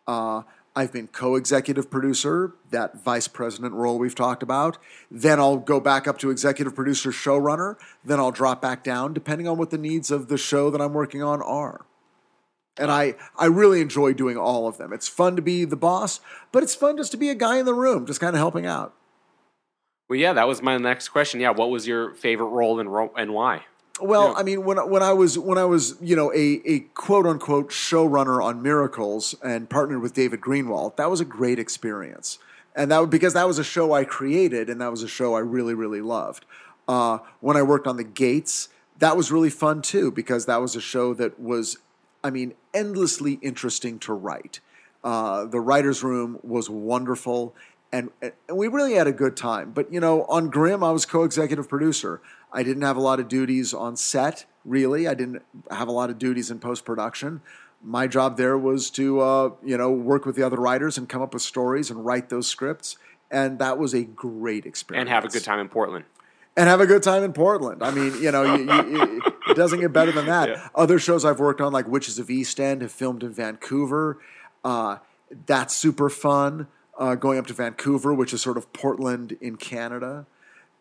Uh, 0.07 0.43
I've 0.79 0.93
been 0.93 1.09
co-executive 1.09 1.91
producer, 1.91 2.53
that 2.71 3.03
vice 3.03 3.29
president 3.29 3.73
role 3.73 3.99
we've 3.99 4.15
talked 4.15 4.43
about. 4.43 4.77
Then 5.11 5.41
I'll 5.41 5.57
go 5.57 5.81
back 5.81 6.07
up 6.07 6.19
to 6.19 6.31
executive 6.31 6.75
producer, 6.75 7.11
showrunner. 7.11 7.77
Then 8.05 8.21
I'll 8.21 8.31
drop 8.31 8.61
back 8.61 8.85
down, 8.85 9.15
depending 9.15 9.49
on 9.49 9.57
what 9.57 9.71
the 9.71 9.79
needs 9.79 10.11
of 10.11 10.29
the 10.29 10.37
show 10.37 10.69
that 10.69 10.81
I'm 10.83 10.93
working 10.93 11.23
on 11.23 11.41
are. 11.41 11.87
And 12.77 12.91
I, 12.91 13.15
I 13.39 13.47
really 13.47 13.81
enjoy 13.81 14.13
doing 14.13 14.37
all 14.37 14.69
of 14.69 14.77
them. 14.77 14.93
It's 14.93 15.09
fun 15.09 15.35
to 15.37 15.43
be 15.43 15.65
the 15.65 15.77
boss, 15.77 16.21
but 16.53 16.63
it's 16.63 16.75
fun 16.75 16.99
just 16.99 17.11
to 17.13 17.17
be 17.17 17.31
a 17.31 17.35
guy 17.35 17.57
in 17.57 17.65
the 17.65 17.73
room, 17.73 18.05
just 18.05 18.21
kind 18.21 18.37
of 18.37 18.39
helping 18.39 18.67
out. 18.67 18.93
Well, 20.11 20.19
yeah, 20.19 20.35
that 20.35 20.47
was 20.47 20.61
my 20.61 20.77
next 20.77 21.09
question. 21.09 21.41
Yeah, 21.41 21.51
what 21.51 21.71
was 21.71 21.87
your 21.87 22.13
favorite 22.15 22.49
role 22.49 22.79
and, 22.79 22.93
ro- 22.93 23.15
and 23.17 23.33
why? 23.33 23.63
Well, 24.01 24.29
Yeah. 24.29 24.35
I 24.41 24.43
mean, 24.43 24.65
when 24.65 24.77
when 24.91 25.03
I 25.03 25.13
was 25.13 25.39
when 25.39 25.59
I 25.59 25.65
was 25.65 25.97
you 26.01 26.17
know 26.17 26.33
a 26.33 26.61
a 26.65 26.81
quote 26.95 27.27
unquote 27.27 27.71
showrunner 27.71 28.43
on 28.43 28.63
Miracles 28.63 29.35
and 29.43 29.71
partnered 29.71 30.03
with 30.03 30.13
David 30.15 30.41
Greenwalt, 30.41 30.97
that 30.97 31.11
was 31.11 31.21
a 31.21 31.25
great 31.25 31.59
experience, 31.59 32.39
and 32.75 32.91
that 32.91 33.09
because 33.09 33.33
that 33.33 33.47
was 33.47 33.59
a 33.59 33.65
show 33.65 33.93
I 33.95 34.05
created 34.05 34.69
and 34.69 34.81
that 34.81 34.91
was 34.91 35.03
a 35.03 35.09
show 35.09 35.35
I 35.35 35.41
really 35.41 35.75
really 35.75 36.03
loved. 36.03 36.45
Uh, 36.87 37.19
when 37.41 37.57
I 37.57 37.63
worked 37.63 37.87
on 37.87 37.97
The 37.97 38.05
Gates, 38.05 38.69
that 38.99 39.17
was 39.17 39.33
really 39.33 39.51
fun 39.51 39.83
too 39.83 40.11
because 40.11 40.47
that 40.47 40.61
was 40.61 40.77
a 40.77 40.81
show 40.81 41.15
that 41.15 41.41
was, 41.41 41.79
I 42.23 42.31
mean, 42.31 42.55
endlessly 42.73 43.39
interesting 43.43 43.99
to 44.01 44.13
write. 44.13 44.61
Uh, 45.03 45.45
the 45.47 45.61
writers' 45.61 46.05
room 46.05 46.39
was 46.43 46.69
wonderful, 46.71 47.55
and, 47.93 48.11
and 48.23 48.33
we 48.53 48.69
really 48.69 48.95
had 48.95 49.07
a 49.07 49.13
good 49.13 49.37
time. 49.37 49.73
But 49.73 49.93
you 49.93 50.01
know, 50.01 50.25
on 50.25 50.49
Grimm, 50.51 50.85
I 50.85 50.91
was 50.93 51.07
co-executive 51.07 51.69
producer. 51.69 52.21
I 52.53 52.63
didn't 52.63 52.83
have 52.83 52.97
a 52.97 53.01
lot 53.01 53.21
of 53.21 53.29
duties 53.29 53.75
on 53.75 53.97
set, 53.97 54.47
really. 54.65 55.07
I 55.07 55.15
didn't 55.15 55.43
have 55.71 55.89
a 55.89 55.93
lot 55.93 56.11
of 56.11 56.19
duties 56.19 56.51
in 56.51 56.59
post 56.59 56.85
production. 56.85 57.41
My 57.83 58.07
job 58.07 58.37
there 58.37 58.57
was 58.57 58.91
to, 58.91 59.21
uh, 59.21 59.51
you 59.65 59.77
know, 59.77 59.91
work 59.91 60.25
with 60.25 60.37
the 60.37 60.43
other 60.43 60.57
writers 60.57 60.97
and 60.97 61.09
come 61.09 61.23
up 61.23 61.35
with 61.35 61.43
stories 61.43 61.91
and 61.91 62.05
write 62.05 62.31
those 62.31 62.47
scripts, 62.47 62.97
and 63.31 63.59
that 63.59 63.79
was 63.79 63.95
a 63.95 64.05
great 64.05 64.65
experience. 64.67 65.03
And 65.03 65.09
have 65.09 65.25
a 65.25 65.29
good 65.29 65.45
time 65.45 65.59
in 65.61 65.69
Portland. 65.69 66.05
and 66.57 66.69
have 66.69 66.81
a 66.81 66.87
good 66.87 67.03
time 67.03 67.23
in 67.23 67.33
Portland. 67.35 67.83
I 67.83 67.91
mean, 67.91 68.15
you 68.23 68.33
know, 68.33 68.55
you, 68.57 68.65
you, 68.65 69.23
it 69.49 69.57
doesn't 69.57 69.81
get 69.81 69.93
better 69.93 70.11
than 70.13 70.27
that. 70.27 70.49
Yeah. 70.57 70.69
Other 70.75 70.99
shows 70.99 71.25
I've 71.25 71.39
worked 71.39 71.61
on, 71.61 71.73
like 71.73 71.87
Witches 71.87 72.19
of 72.19 72.31
East 72.31 72.59
End, 72.59 72.81
have 72.81 72.93
filmed 72.93 73.23
in 73.23 73.33
Vancouver. 73.33 74.19
Uh, 74.65 74.97
that's 75.45 75.77
super 75.77 76.09
fun. 76.09 76.69
Uh, 76.99 77.15
going 77.15 77.39
up 77.39 77.47
to 77.49 77.53
Vancouver, 77.53 78.15
which 78.15 78.33
is 78.33 78.41
sort 78.41 78.57
of 78.57 78.73
Portland 78.73 79.37
in 79.43 79.57
Canada, 79.57 80.27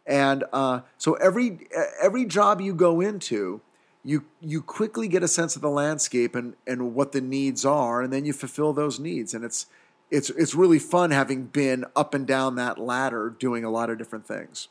and 0.06 0.44
uh, 0.54 0.82
so 0.98 1.13
every 1.15 1.68
every 2.02 2.26
job 2.26 2.62
you 2.62 2.74
go 2.74 3.02
into, 3.02 3.62
you 4.04 4.26
you 4.39 4.62
quickly 4.62 5.08
get 5.08 5.24
a 5.24 5.28
sense 5.28 5.56
of 5.56 5.62
the 5.62 5.70
landscape 5.70 6.36
and 6.36 6.56
and 6.68 6.94
what 6.94 7.12
the 7.12 7.22
needs 7.22 7.65
are, 7.65 8.02
and 8.02 8.13
then 8.13 8.26
you 8.26 8.34
fulfill 8.34 8.74
those 8.74 9.00
needs, 9.00 9.34
and 9.34 9.44
it's 9.44 9.65
it's 10.12 10.30
it's 10.32 10.54
really 10.54 10.80
fun 10.80 11.12
having 11.12 11.46
been 11.46 11.86
up 11.96 12.13
and 12.13 12.28
down 12.28 12.56
that 12.56 12.78
ladder, 12.78 13.36
doing 13.38 13.63
a 13.63 13.70
lot 13.72 13.89
of 13.89 13.98
different 13.98 14.28
things. 14.28 14.68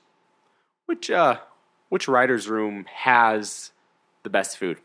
Which 0.87 1.11
uh, 1.11 1.39
which 1.89 2.07
writer's 2.07 2.49
room 2.49 2.87
has 2.93 3.73
the 4.23 4.31
best 4.31 4.57
food? 4.57 4.79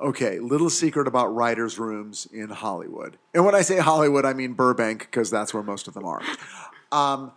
Okay, 0.00 0.40
little 0.40 0.70
secret 0.70 1.06
about 1.06 1.26
writers' 1.26 1.78
rooms 1.78 2.26
in 2.32 2.48
Hollywood. 2.48 3.18
And 3.34 3.44
when 3.44 3.54
I 3.54 3.60
say 3.60 3.78
Hollywood, 3.78 4.24
I 4.24 4.32
mean 4.32 4.54
Burbank 4.54 5.00
because 5.00 5.30
that's 5.30 5.54
where 5.54 5.62
most 5.62 5.86
of 5.86 5.94
them 5.94 6.04
are. 6.04 6.22
Um, 6.90 7.32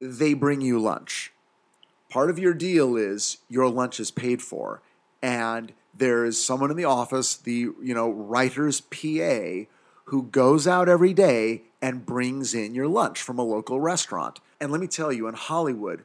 they 0.00 0.34
bring 0.34 0.60
you 0.60 0.80
lunch. 0.80 1.33
Part 2.14 2.30
of 2.30 2.38
your 2.38 2.54
deal 2.54 2.94
is 2.94 3.38
your 3.48 3.68
lunch 3.68 3.98
is 3.98 4.12
paid 4.12 4.40
for, 4.40 4.82
and 5.20 5.72
there 5.92 6.24
is 6.24 6.40
someone 6.40 6.70
in 6.70 6.76
the 6.76 6.84
office, 6.84 7.34
the 7.34 7.52
you 7.82 7.92
know 7.92 8.08
writer's 8.08 8.80
PA, 8.80 9.66
who 10.04 10.22
goes 10.30 10.68
out 10.68 10.88
every 10.88 11.12
day 11.12 11.62
and 11.82 12.06
brings 12.06 12.54
in 12.54 12.72
your 12.72 12.86
lunch 12.86 13.20
from 13.20 13.36
a 13.36 13.42
local 13.42 13.80
restaurant. 13.80 14.38
And 14.60 14.70
let 14.70 14.80
me 14.80 14.86
tell 14.86 15.12
you, 15.12 15.26
in 15.26 15.34
Hollywood, 15.34 16.04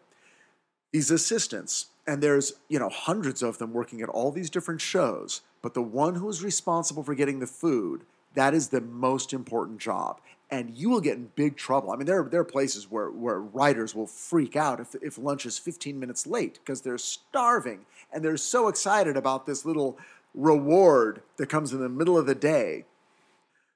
these 0.91 1.12
assistants, 1.12 1.89
and 2.08 2.24
there's 2.24 2.54
you 2.69 2.80
know 2.80 2.89
hundreds 2.89 3.43
of 3.43 3.60
them 3.60 3.72
working 3.72 4.02
at 4.02 4.10
all 4.10 4.32
these 4.32 4.50
different 4.50 4.82
shows, 4.82 5.41
but 5.62 5.76
the 5.76 5.84
one 5.84 6.15
who 6.15 6.28
is 6.28 6.43
responsible 6.43 7.04
for 7.04 7.13
getting 7.13 7.38
the 7.38 7.45
food, 7.45 8.02
that 8.34 8.56
is 8.56 8.69
the 8.69 8.82
most 8.82 9.32
important 9.32 9.78
job. 9.80 10.19
And 10.52 10.76
you 10.76 10.90
will 10.90 11.02
get 11.02 11.18
in 11.18 11.30
big 11.36 11.58
trouble. 11.58 11.92
I 11.92 11.96
mean, 11.96 12.08
there, 12.08 12.22
are, 12.22 12.30
there 12.30 12.42
are 12.42 12.46
places 12.46 12.90
where, 12.90 13.12
where 13.12 13.40
writers 13.40 13.94
will 13.94 14.08
freak 14.08 14.56
out 14.56 14.80
if, 14.80 14.96
if 15.02 15.18
lunch 15.18 15.46
is 15.46 15.60
15 15.60 16.00
minutes 16.00 16.26
late 16.26 16.60
because 16.64 16.82
they're 16.82 16.98
starving 16.98 17.86
and 18.12 18.26
they're 18.26 18.38
so 18.38 18.68
excited 18.68 19.16
about 19.16 19.46
this 19.46 19.64
little 19.64 19.98
reward 20.34 21.22
that 21.38 21.48
comes 21.48 21.72
in 21.72 21.80
the 21.82 21.90
middle 21.90 22.18
of 22.18 22.26
the 22.26 22.36
day. 22.36 22.86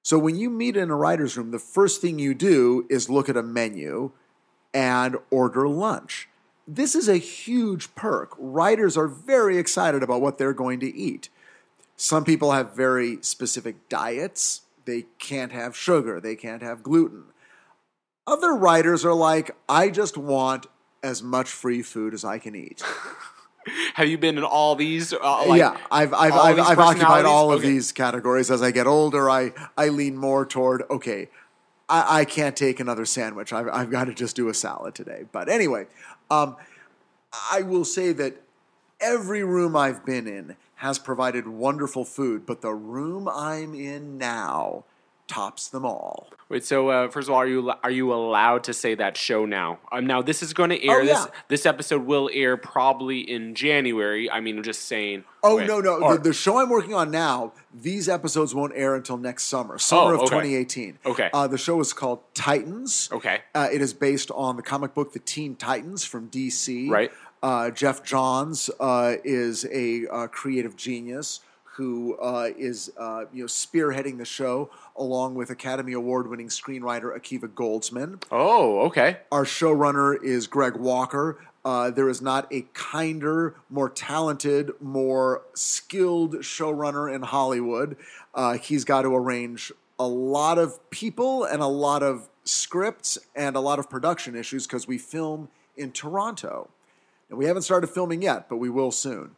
So 0.02 0.20
when 0.20 0.36
you 0.36 0.50
meet 0.50 0.76
in 0.76 0.90
a 0.90 0.96
writer's 0.96 1.38
room, 1.38 1.52
the 1.52 1.60
first 1.60 2.02
thing 2.02 2.20
you 2.20 2.34
do 2.34 2.86
is 2.90 3.10
look 3.10 3.30
at 3.30 3.38
a 3.38 3.44
menu 3.44 4.12
and 4.74 5.18
order 5.30 5.68
lunch. 5.68 6.28
This 6.68 6.96
is 6.96 7.08
a 7.08 7.18
huge 7.18 7.94
perk. 7.96 8.34
Writers 8.38 8.98
are 8.98 9.08
very 9.08 9.58
excited 9.58 10.04
about 10.04 10.22
what 10.22 10.38
they're 10.38 10.54
going 10.54 10.80
to 10.82 10.96
eat. 10.96 11.30
Some 11.96 12.26
people 12.26 12.52
have 12.52 12.76
very 12.76 13.20
specific 13.22 13.88
diets. 13.88 14.63
They 14.86 15.06
can't 15.20 15.52
have 15.52 15.76
sugar, 15.76 16.20
they 16.20 16.36
can't 16.36 16.62
have 16.62 16.84
gluten. 16.84 17.26
Other 18.26 18.54
writers 18.54 19.04
are 19.04 19.14
like, 19.14 19.52
I 19.68 19.90
just 19.90 20.18
want 20.18 20.68
as 21.02 21.22
much 21.22 21.50
free 21.50 21.82
food 21.82 22.14
as 22.14 22.24
I 22.24 22.40
can 22.40 22.56
eat. 22.56 22.82
Have 23.94 24.08
you 24.08 24.18
been 24.18 24.38
in 24.38 24.44
all 24.44 24.76
these? 24.76 25.14
Uh, 25.14 25.48
like, 25.48 25.60
yeah, 25.60 25.78
I've 25.90 26.14
I've 26.14 26.34
I've, 26.34 26.60
I've 26.60 26.80
occupied 26.80 27.26
all 27.26 27.52
of 27.52 27.62
these 27.62 27.92
categories. 27.92 28.52
As 28.52 28.62
I 28.62 28.72
get 28.72 28.88
older, 28.88 29.30
I 29.30 29.54
I 29.78 29.88
lean 29.90 30.18
more 30.18 30.46
toward 30.46 30.84
okay, 30.90 31.30
I, 31.88 32.20
I 32.20 32.26
can't 32.26 32.58
take 32.58 32.82
another 32.82 33.06
sandwich. 33.06 33.54
I've 33.54 33.70
I've 33.70 33.90
got 33.90 34.06
to 34.06 34.14
just 34.14 34.36
do 34.36 34.50
a 34.50 34.54
salad 34.54 34.96
today. 34.96 35.24
But 35.32 35.48
anyway, 35.48 35.88
um, 36.30 36.58
I 37.52 37.62
will 37.62 37.86
say 37.86 38.12
that 38.14 38.42
every 39.00 39.44
room 39.44 39.76
I've 39.78 40.06
been 40.06 40.28
in 40.28 40.58
has 40.84 41.00
provided 41.00 41.48
wonderful 41.48 42.04
food, 42.06 42.46
but 42.46 42.62
the 42.62 42.74
room 42.74 43.28
I'm 43.30 43.74
in 43.74 44.18
now 44.18 44.84
tops 45.26 45.70
them 45.70 45.86
all. 45.86 46.28
Wait, 46.50 46.66
so 46.66 46.90
uh, 46.90 47.08
first 47.08 47.30
of 47.30 47.34
all, 47.34 47.40
are 47.40 47.48
you 47.48 47.72
are 47.82 47.90
you 47.90 48.14
allowed 48.14 48.66
to 48.66 48.74
say 48.74 48.94
that 48.94 49.16
show 49.16 49.46
now? 49.46 49.80
Um, 49.94 50.06
now 50.06 50.22
this 50.22 50.44
is 50.44 50.54
going 50.54 50.70
to 50.72 50.86
air. 50.86 51.00
Oh, 51.02 51.06
This 51.06 51.28
this 51.48 51.66
episode 51.66 52.06
will 52.06 52.30
air 52.34 52.58
probably 52.58 53.22
in 53.22 53.56
January. 53.56 54.30
I 54.30 54.42
mean, 54.42 54.58
I'm 54.58 54.64
just 54.64 54.82
saying. 54.84 55.24
Oh 55.42 55.56
Wait, 55.58 55.68
no 55.68 55.80
no 55.80 56.02
or- 56.02 56.18
the, 56.18 56.24
the 56.30 56.34
show 56.34 56.60
I'm 56.60 56.70
working 56.70 56.94
on 56.94 57.10
now. 57.10 57.54
These 57.74 58.10
episodes 58.10 58.54
won't 58.54 58.74
air 58.76 58.94
until 58.96 59.18
next 59.18 59.44
summer, 59.46 59.80
summer 59.80 60.12
Oh, 60.12 60.16
of 60.16 60.20
okay. 60.22 60.36
2018. 60.42 61.00
Okay. 61.06 61.30
Uh, 61.34 61.48
the 61.48 61.58
show 61.58 61.80
is 61.80 61.94
called 61.94 62.20
Titans. 62.36 63.10
Okay. 63.12 63.40
Uh, 63.56 63.70
it 63.72 63.82
is 63.82 63.94
based 63.94 64.30
on 64.32 64.58
the 64.58 64.62
comic 64.62 64.94
book 64.94 65.14
The 65.14 65.20
Teen 65.20 65.56
Titans 65.56 66.04
from 66.04 66.30
DC. 66.30 66.90
Right. 66.90 67.12
Uh, 67.44 67.70
Geoff 67.70 68.04
Johns 68.04 68.70
uh, 68.80 69.18
is 69.26 69.66
a 69.66 70.08
uh, 70.08 70.28
creative 70.28 70.78
genius 70.78 71.42
who 71.76 72.16
uh, 72.16 72.50
is 72.58 72.92
uh, 72.98 73.26
you 73.34 73.44
know 73.44 73.48
spearheading 73.48 74.18
the 74.18 74.26
show 74.26 74.70
along 74.96 75.36
with 75.36 75.50
Academy 75.50 75.92
Award 75.92 76.30
winning 76.30 76.48
screenwriter 76.48 77.16
Akiva 77.18 77.50
Goldsman. 77.50 78.24
Oh, 78.32 78.82
okay. 78.82 79.18
Our 79.32 79.44
showrunner 79.44 80.22
is 80.24 80.48
Greg 80.48 80.78
Walker. 80.78 81.38
Uh, 81.66 81.90
there 81.90 82.10
is 82.10 82.22
not 82.22 82.48
a 82.52 82.66
kinder, 82.74 83.56
more 83.70 83.90
talented, 83.90 84.72
more 84.80 85.42
skilled 85.54 86.36
showrunner 86.38 87.14
in 87.14 87.24
Hollywood. 87.24 87.98
Uh, 88.34 88.58
he's 88.58 88.86
got 88.86 89.02
to 89.02 89.16
arrange 89.16 89.72
a 90.00 90.08
lot 90.08 90.58
of 90.58 90.90
people 90.92 91.44
and 91.44 91.62
a 91.62 91.68
lot 91.68 92.04
of 92.04 92.30
scripts 92.46 93.18
and 93.36 93.56
a 93.56 93.60
lot 93.60 93.80
of 93.80 93.90
production 93.90 94.36
issues 94.36 94.66
because 94.66 94.88
we 94.88 94.98
film 94.98 95.50
in 95.76 95.92
Toronto. 95.92 96.70
And 97.34 97.40
we 97.40 97.46
haven't 97.46 97.64
started 97.64 97.88
filming 97.88 98.22
yet, 98.22 98.48
but 98.48 98.58
we 98.58 98.70
will 98.70 98.92
soon. 98.92 99.32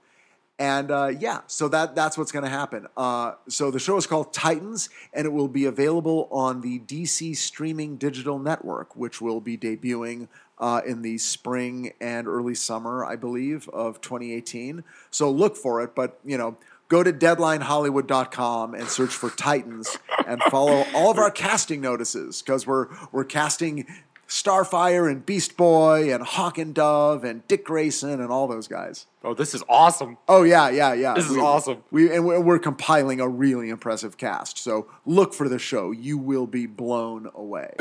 And 0.60 0.91
uh, 0.91 1.13
yeah, 1.17 1.41
so 1.47 1.69
that 1.69 1.95
that's 1.95 2.17
what's 2.17 2.34
going 2.34 2.43
to 2.43 2.49
happen. 2.49 2.88
Uh, 2.97 3.36
so 3.47 3.71
the 3.71 3.79
show 3.79 3.95
is 3.95 4.05
called 4.05 4.34
Titans, 4.34 4.89
and 5.13 5.25
it 5.25 5.29
will 5.29 5.47
be 5.47 5.63
available 5.63 6.27
on 6.29 6.60
the 6.60 6.79
DC 6.79 7.38
streaming 7.38 7.95
digital 7.95 8.38
network, 8.38 8.97
which 8.97 9.21
will 9.21 9.39
be 9.39 9.58
debuting 9.58 10.27
uh, 10.60 10.81
in 10.86 11.03
the 11.03 11.17
spring 11.17 11.93
and 12.01 12.27
early 12.27 12.53
summer, 12.53 13.05
I 13.05 13.15
believe, 13.15 13.69
of 13.69 14.01
2018. 14.01 14.84
So 15.10 15.31
look 15.31 15.55
for 15.55 15.81
it, 15.81 15.95
but 15.95 16.19
you 16.25 16.38
know. 16.38 16.58
Go 16.88 17.01
to 17.01 17.12
deadlinehollywood.com 17.12 18.75
and 18.75 18.88
search 18.88 19.15
for 19.15 19.31
Titans 19.31 19.97
and 20.27 20.39
follow 20.51 20.86
all 20.93 21.10
of 21.10 21.17
our 21.17 21.31
casting 21.45 21.81
notices 21.81 22.43
because 22.43 22.67
we're 22.67 22.89
we're 23.12 23.23
casting 23.23 23.88
Starfire 24.27 25.09
and 25.09 25.25
Beast 25.25 25.55
Boy 25.55 26.13
and 26.13 26.23
Hawk 26.23 26.57
and 26.57 26.73
Dove 26.73 27.23
and 27.23 27.47
Dick 27.47 27.65
Grayson 27.65 28.19
and 28.19 28.31
all 28.31 28.47
those 28.47 28.67
guys. 28.67 29.05
Oh, 29.23 29.33
this 29.33 29.53
is 29.53 29.63
awesome. 29.69 30.17
Oh 30.27 30.43
yeah, 30.43 30.69
yeah, 30.69 30.93
yeah. 30.93 31.13
This 31.13 31.29
is 31.29 31.38
awesome. 31.38 31.83
We 31.91 32.11
and 32.13 32.25
we're, 32.25 32.39
we're 32.39 32.59
compiling 32.59 33.19
a 33.19 33.27
really 33.27 33.69
impressive 33.69 34.17
cast. 34.17 34.57
So 34.57 34.88
look 35.05 35.33
for 35.33 35.47
the 35.47 35.59
show. 35.59 35.91
You 35.91 36.17
will 36.17 36.47
be 36.47 36.65
blown 36.65 37.29
away. 37.35 37.73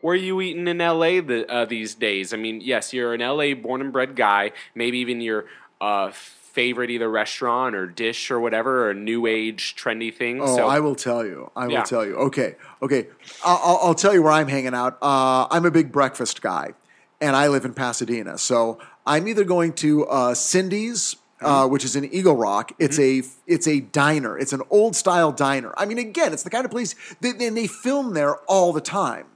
Where 0.00 0.12
are 0.12 0.14
you 0.14 0.40
eating 0.40 0.68
in 0.68 0.78
LA 0.78 1.20
the, 1.20 1.46
uh, 1.50 1.64
these 1.64 1.96
days? 1.96 2.32
I 2.32 2.36
mean, 2.36 2.60
yes, 2.60 2.92
you're 2.92 3.14
an 3.14 3.20
LA 3.20 3.54
born 3.54 3.80
and 3.80 3.92
bred 3.92 4.14
guy. 4.14 4.52
Maybe 4.76 4.98
even 4.98 5.20
your 5.20 5.46
uh, 5.80 6.12
favorite 6.56 6.88
either 6.88 7.10
restaurant 7.10 7.76
or 7.76 7.86
dish 7.86 8.30
or 8.30 8.40
whatever, 8.40 8.88
or 8.88 8.94
new 8.94 9.26
age 9.26 9.76
trendy 9.76 10.12
thing. 10.12 10.40
Oh, 10.40 10.56
so 10.56 10.66
I 10.66 10.80
will 10.80 10.94
tell 10.94 11.22
you. 11.22 11.50
I 11.54 11.66
will 11.66 11.74
Yeah. 11.74 11.82
tell 11.82 12.04
you. 12.04 12.16
Okay, 12.28 12.56
okay. 12.80 13.08
I'll, 13.44 13.78
I'll, 13.82 13.94
tell 13.94 14.14
you 14.14 14.22
where 14.22 14.32
I'm 14.32 14.48
hanging 14.48 14.72
out. 14.72 14.96
Uh, 15.02 15.46
I'm 15.50 15.66
a 15.66 15.70
big 15.70 15.92
breakfast 15.92 16.40
guy, 16.40 16.72
and 17.20 17.36
I 17.36 17.48
live 17.48 17.66
in 17.66 17.74
Pasadena. 17.74 18.38
So 18.38 18.78
I'm 19.06 19.28
either 19.28 19.44
going 19.44 19.74
to 19.84 20.06
uh, 20.06 20.34
Cindy's. 20.34 21.16
Uh, 21.38 21.68
which 21.68 21.84
is 21.84 21.94
in 21.94 22.06
Eagle 22.06 22.34
Rock. 22.34 22.72
It's 22.78 22.98
a 22.98 23.22
it's 23.46 23.68
a 23.68 23.80
diner. 23.80 24.38
It's 24.38 24.54
an 24.54 24.62
old 24.70 24.96
style 24.96 25.32
diner. 25.32 25.74
I 25.76 25.84
mean, 25.84 25.98
again, 25.98 26.32
it's 26.32 26.44
the 26.44 26.48
kind 26.48 26.64
of 26.64 26.70
place 26.70 26.94
that 27.20 27.42
and 27.42 27.54
they 27.54 27.66
film 27.66 28.14
there 28.14 28.36
all 28.48 28.72
the 28.72 28.80
time. 28.80 29.26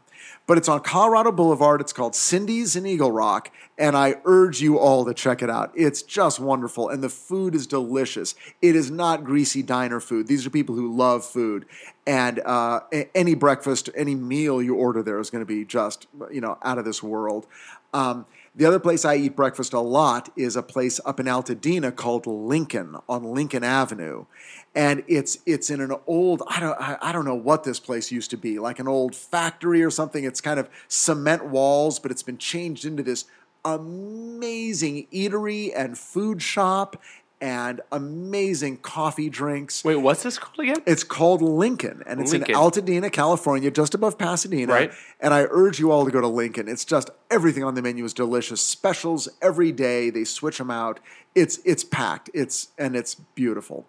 But 0.51 0.59
it's 0.59 0.69
on 0.69 0.81
Colorado 0.81 1.31
Boulevard. 1.31 1.81
It's 1.81 1.93
called 1.93 2.17
Cindy's 2.17 2.75
in 2.75 2.85
Eagle 2.85 3.13
Rock, 3.13 3.53
and 3.79 3.97
I 3.97 4.17
urge 4.25 4.61
you 4.61 4.81
all 4.81 5.05
to 5.05 5.15
check 5.15 5.43
it 5.43 5.49
out. 5.49 5.71
It's 5.77 6.03
just 6.03 6.41
wonderful, 6.41 6.89
and 6.89 7.05
the 7.05 7.09
food 7.09 7.55
is 7.55 7.69
delicious. 7.69 8.35
It 8.61 8.75
is 8.75 8.91
not 8.91 9.23
greasy 9.23 9.63
diner 9.63 10.01
food. 10.01 10.27
These 10.27 10.45
are 10.45 10.51
people 10.51 10.75
who 10.75 10.93
love 10.93 11.25
food, 11.25 11.67
and 12.05 12.41
uh, 12.41 12.81
any 13.15 13.37
breakfast, 13.37 13.91
any 13.95 14.17
meal 14.17 14.61
you 14.61 14.75
order 14.75 15.05
there 15.05 15.21
is 15.21 15.31
going 15.31 15.43
to 15.43 15.47
be 15.47 15.65
just 15.65 16.09
you 16.33 16.41
know 16.41 16.59
out 16.65 16.79
of 16.79 16.85
this 16.85 17.01
world. 17.01 17.47
Um, 17.95 18.27
the 18.55 18.65
other 18.65 18.81
place 18.81 19.05
I 19.05 19.17
eat 19.17 19.37
breakfast 19.37 19.73
a 19.73 19.81
lot 19.81 20.29
is 20.37 20.57
a 20.57 20.63
place 20.63 20.99
up 21.05 21.21
in 21.21 21.27
Altadena 21.27 21.95
called 21.95 22.27
Lincoln 22.27 22.97
on 23.09 23.23
Lincoln 23.23 23.63
Avenue, 23.63 24.27
and 24.75 25.05
it's 25.07 25.39
it's 25.47 25.71
in 25.71 25.81
an 25.81 25.95
old 26.07 26.43
I 26.49 26.59
don't 26.59 26.77
I, 26.81 27.13
don't 27.13 27.25
know 27.25 27.35
what 27.35 27.63
this 27.63 27.79
place 27.79 28.11
used 28.11 28.31
to 28.31 28.37
be 28.37 28.59
like 28.59 28.81
an 28.81 28.89
old 28.89 29.15
factory 29.15 29.85
or 29.85 29.91
something. 29.91 30.25
It's 30.25 30.41
kind 30.41 30.59
of 30.59 30.69
cement 30.89 31.47
walls, 31.47 32.01
but 32.01 32.11
it's 32.11 32.25
been 32.25 32.39
changed 32.39 32.85
into 32.85 33.05
this 33.05 33.25
amazing 33.65 35.07
eatery 35.13 35.71
and 35.77 35.97
food 35.97 36.43
shop 36.43 37.01
and 37.41 37.81
amazing 37.91 38.77
coffee 38.79 39.31
drinks. 39.31 39.83
wait, 39.83 39.97
what's 39.97 40.23
this 40.23 40.39
called 40.39 40.59
again? 40.61 40.83
It's 40.87 41.05
called 41.05 41.41
Lincoln, 41.41 42.03
and 42.07 42.21
it's 42.21 42.33
Lincoln. 42.33 42.55
in 42.55 42.61
Altadena, 42.61 43.11
California, 43.11 43.71
just 43.71 43.95
above 43.95 44.19
Pasadena. 44.19 44.73
Right. 44.73 44.93
And 45.21 45.33
I 45.33 45.47
urge 45.51 45.79
you 45.79 45.91
all 45.91 46.05
to 46.05 46.11
go 46.11 46.21
to 46.21 46.29
Lincoln. 46.29 46.69
It's 46.69 46.85
just 46.85 47.11
everything 47.31 47.65
on 47.65 47.75
the 47.75 47.83
menu 47.83 48.05
is 48.05 48.13
delicious. 48.13 48.61
Specials 48.61 49.29
every 49.41 49.73
day. 49.73 50.11
They 50.11 50.25
switch 50.25 50.59
them 50.59 50.71
out. 50.71 51.01
It's 51.35 51.59
it's 51.65 51.85
packed. 51.85 52.29
It's 52.35 52.69
and 52.77 52.95
it's 52.95 53.15
beautiful. 53.15 53.87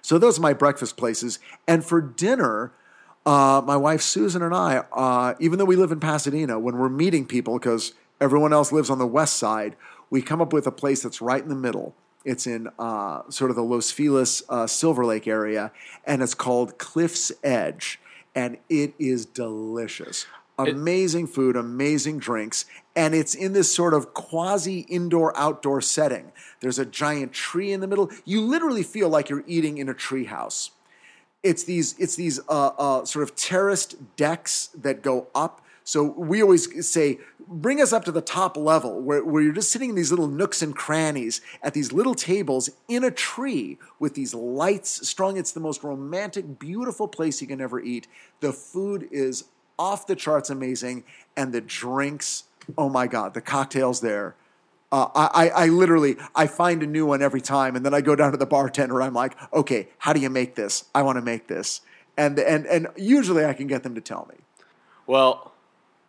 So 0.00 0.18
those 0.18 0.38
are 0.38 0.42
my 0.42 0.52
breakfast 0.52 0.96
places. 0.96 1.40
And 1.66 1.84
for 1.84 2.00
dinner, 2.00 2.72
uh, 3.26 3.60
my 3.66 3.76
wife 3.76 4.00
Susan 4.00 4.40
and 4.40 4.54
I, 4.54 4.84
uh, 4.92 5.34
even 5.40 5.58
though 5.58 5.64
we 5.64 5.74
live 5.74 5.90
in 5.90 5.98
Pasadena, 5.98 6.60
when 6.60 6.78
we're 6.78 6.88
meeting 6.88 7.26
people, 7.26 7.58
because 7.58 7.92
everyone 8.20 8.52
else 8.52 8.70
lives 8.70 8.88
on 8.88 9.00
the 9.00 9.06
west 9.06 9.34
side, 9.34 9.74
we 10.08 10.22
come 10.22 10.40
up 10.40 10.52
with 10.52 10.64
a 10.68 10.70
place 10.70 11.02
that's 11.02 11.20
right 11.20 11.42
in 11.42 11.48
the 11.48 11.56
middle. 11.56 11.96
It's 12.26 12.44
in 12.44 12.68
uh, 12.76 13.22
sort 13.30 13.50
of 13.50 13.56
the 13.56 13.62
Los 13.62 13.92
Feliz 13.92 14.42
uh, 14.48 14.66
Silver 14.66 15.06
Lake 15.06 15.28
area, 15.28 15.70
and 16.04 16.22
it's 16.22 16.34
called 16.34 16.76
Cliff's 16.76 17.30
Edge, 17.44 18.00
and 18.34 18.58
it 18.68 18.94
is 18.98 19.24
delicious. 19.26 20.26
Amazing 20.58 21.28
food, 21.28 21.54
amazing 21.54 22.18
drinks, 22.18 22.64
and 22.96 23.14
it's 23.14 23.36
in 23.36 23.52
this 23.52 23.72
sort 23.72 23.94
of 23.94 24.12
quasi 24.12 24.80
indoor 24.80 25.38
outdoor 25.38 25.80
setting. 25.80 26.32
There's 26.60 26.80
a 26.80 26.84
giant 26.84 27.32
tree 27.32 27.70
in 27.70 27.78
the 27.78 27.86
middle. 27.86 28.10
You 28.24 28.40
literally 28.40 28.82
feel 28.82 29.08
like 29.08 29.28
you're 29.28 29.44
eating 29.46 29.78
in 29.78 29.88
a 29.88 29.94
tree 29.94 30.24
house 30.24 30.72
it's 31.46 31.64
these 31.64 31.94
it's 31.98 32.16
these 32.16 32.40
uh, 32.48 32.70
uh, 32.78 33.04
sort 33.04 33.22
of 33.22 33.36
terraced 33.36 34.16
decks 34.16 34.68
that 34.74 35.02
go 35.02 35.28
up. 35.34 35.62
So 35.84 36.02
we 36.02 36.42
always 36.42 36.84
say, 36.84 37.20
bring 37.46 37.80
us 37.80 37.92
up 37.92 38.04
to 38.06 38.12
the 38.12 38.20
top 38.20 38.56
level 38.56 39.00
where, 39.00 39.24
where 39.24 39.40
you're 39.40 39.52
just 39.52 39.70
sitting 39.70 39.90
in 39.90 39.94
these 39.94 40.10
little 40.10 40.26
nooks 40.26 40.60
and 40.60 40.74
crannies 40.74 41.40
at 41.62 41.74
these 41.74 41.92
little 41.92 42.16
tables 42.16 42.70
in 42.88 43.04
a 43.04 43.10
tree 43.12 43.78
with 44.00 44.14
these 44.14 44.34
lights 44.34 45.08
strung. 45.08 45.36
It's 45.36 45.52
the 45.52 45.60
most 45.60 45.84
romantic, 45.84 46.58
beautiful 46.58 47.06
place 47.06 47.40
you 47.40 47.46
can 47.46 47.60
ever 47.60 47.78
eat. 47.78 48.08
The 48.40 48.52
food 48.52 49.08
is 49.12 49.44
off 49.78 50.08
the 50.08 50.16
charts 50.16 50.50
amazing, 50.50 51.04
and 51.36 51.52
the 51.52 51.60
drinks, 51.60 52.44
oh 52.76 52.88
my 52.88 53.06
God, 53.06 53.34
the 53.34 53.40
cocktails 53.40 54.00
there. 54.00 54.34
Uh, 54.92 55.08
I, 55.14 55.48
I 55.48 55.66
literally 55.66 56.16
I 56.34 56.46
find 56.46 56.82
a 56.82 56.86
new 56.86 57.06
one 57.06 57.20
every 57.20 57.40
time, 57.40 57.74
and 57.74 57.84
then 57.84 57.92
I 57.92 58.00
go 58.00 58.14
down 58.14 58.30
to 58.30 58.38
the 58.38 58.46
bartender. 58.46 59.02
I'm 59.02 59.14
like, 59.14 59.36
okay, 59.52 59.88
how 59.98 60.12
do 60.12 60.20
you 60.20 60.30
make 60.30 60.54
this? 60.54 60.84
I 60.94 61.02
want 61.02 61.16
to 61.16 61.22
make 61.22 61.48
this, 61.48 61.80
and 62.16 62.38
and 62.38 62.66
and 62.66 62.86
usually 62.96 63.44
I 63.44 63.52
can 63.52 63.66
get 63.66 63.82
them 63.82 63.94
to 63.96 64.00
tell 64.00 64.28
me. 64.30 64.36
Well, 65.06 65.52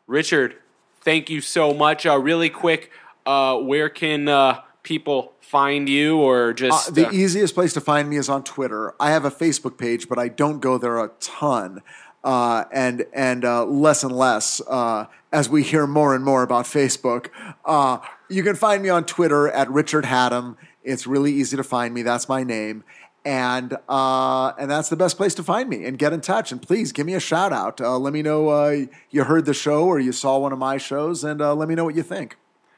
Richard, 0.05 0.57
thank 1.01 1.29
you 1.29 1.41
so 1.41 1.73
much. 1.73 2.05
Uh, 2.05 2.19
really 2.19 2.49
quick, 2.49 2.91
uh, 3.25 3.57
where 3.57 3.89
can 3.89 4.27
uh, 4.27 4.61
people 4.83 5.33
find 5.41 5.89
you 5.89 6.17
or 6.17 6.49
Uh, 6.49 6.53
just 6.53 6.95
the 6.95 7.07
uh, 7.07 7.11
easiest 7.11 7.55
place 7.55 7.73
to 7.73 7.81
find 7.81 8.09
me 8.09 8.17
is 8.17 8.29
on 8.29 8.43
Twitter. 8.43 8.93
I 8.99 9.11
have 9.11 9.25
a 9.25 9.31
Facebook 9.31 9.77
page, 9.77 10.07
but 10.07 10.19
I 10.19 10.27
don't 10.27 10.59
go 10.59 10.77
there 10.77 10.97
a 10.99 11.09
ton, 11.19 11.81
uh, 12.27 12.65
and 12.73 13.05
and 13.13 13.45
uh, 13.45 13.63
less 13.63 14.03
and 14.03 14.13
less 14.13 14.59
uh, 14.67 15.05
as 15.31 15.47
we 15.47 15.63
hear 15.63 15.87
more 15.87 16.13
and 16.13 16.25
more 16.25 16.43
about 16.43 16.65
Facebook. 16.65 17.29
Uh, 17.63 17.99
you 18.29 18.43
can 18.43 18.57
find 18.57 18.83
me 18.83 18.89
on 18.89 19.05
Twitter 19.05 19.47
at 19.47 19.71
Richard 19.71 20.03
Hatem. 20.03 20.57
It's 20.83 21.07
really 21.07 21.31
easy 21.31 21.55
to 21.55 21.63
find 21.63 21.93
me. 21.93 22.01
That's 22.01 22.27
my 22.27 22.43
name. 22.43 22.83
And 23.23 23.77
uh, 23.87 24.51
and 24.59 24.69
that's 24.69 24.89
the 24.89 24.97
best 24.97 25.15
place 25.15 25.36
to 25.36 25.43
find 25.43 25.69
me. 25.69 25.86
And 25.86 25.97
get 25.97 26.11
in 26.11 26.19
touch. 26.19 26.51
And 26.51 26.61
please 26.61 26.91
give 26.91 27.05
me 27.05 27.13
a 27.13 27.19
shout 27.21 27.53
out. 27.53 27.80
Let 27.80 28.11
me 28.11 28.21
know 28.21 28.88
you 29.09 29.23
heard 29.23 29.45
the 29.45 29.53
show 29.53 29.86
or 29.86 29.97
you 29.97 30.11
saw 30.11 30.38
one 30.38 30.51
of 30.51 30.59
my 30.59 30.78
shows, 30.78 31.23
and 31.23 31.39
let 31.39 31.69
me 31.69 31.75
know 31.75 31.86
what 31.86 31.95
you 31.95 32.03
think. 32.03 32.36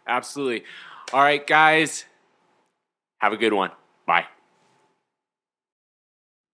absolutely? 0.07 0.63
All 1.11 1.21
right, 1.21 1.45
guys, 1.45 2.05
have 3.17 3.33
a 3.33 3.37
good 3.37 3.53
one. 3.53 3.71
Bye. 4.05 4.25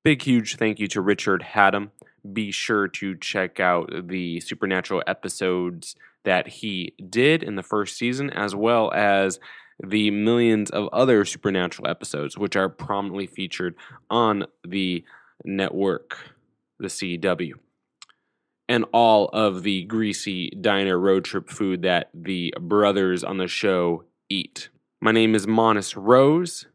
Big, 0.05 0.21
huge 0.21 0.57
thank 0.57 0.79
you 0.79 0.87
to 0.89 1.01
Richard 1.01 1.41
Hatem. 1.41 1.89
Be 2.31 2.51
sure 2.51 2.87
to 2.89 3.17
check 3.17 3.59
out 3.59 3.89
the 4.07 4.39
supernatural 4.39 5.01
episodes 5.07 5.95
that 6.25 6.47
he 6.47 6.93
did 7.09 7.41
in 7.41 7.55
the 7.55 7.63
first 7.63 7.97
season, 7.97 8.29
as 8.29 8.53
well 8.53 8.93
as 8.93 9.39
the 9.83 10.11
millions 10.11 10.69
of 10.69 10.89
other 10.93 11.25
supernatural 11.25 11.87
episodes, 11.87 12.37
which 12.37 12.55
are 12.55 12.69
prominently 12.69 13.25
featured 13.25 13.73
on 14.11 14.45
the 14.63 15.03
Network, 15.43 16.15
the 16.77 16.87
CW, 16.87 17.53
and 18.69 18.85
all 18.93 19.29
of 19.29 19.63
the 19.63 19.85
greasy 19.85 20.51
diner 20.51 20.99
road 20.99 21.25
trip 21.25 21.49
food 21.49 21.81
that 21.81 22.11
the 22.13 22.53
brothers 22.61 23.23
on 23.23 23.39
the 23.39 23.47
show 23.47 24.03
eat. 24.29 24.69
My 25.01 25.11
name 25.11 25.33
is 25.33 25.47
Monis 25.47 25.95
Rose, 25.97 26.67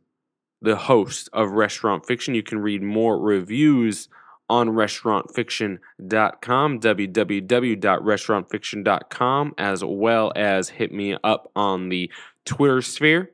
the 0.63 0.77
host 0.77 1.29
of 1.33 1.53
Restaurant 1.53 2.05
Fiction. 2.07 2.35
You 2.35 2.43
can 2.43 2.59
read 2.61 2.83
more 2.83 3.19
reviews 3.19 4.11
on 4.49 4.71
restaurantfiction.com, 4.71 6.81
www.restaurantfiction.com, 6.81 9.55
as 9.57 9.85
well 9.85 10.33
as 10.35 10.71
hit 10.71 10.93
me 10.93 11.17
up 11.23 11.53
on 11.55 11.89
the 11.89 12.11
Twitter 12.45 12.83
sphere, 12.83 13.31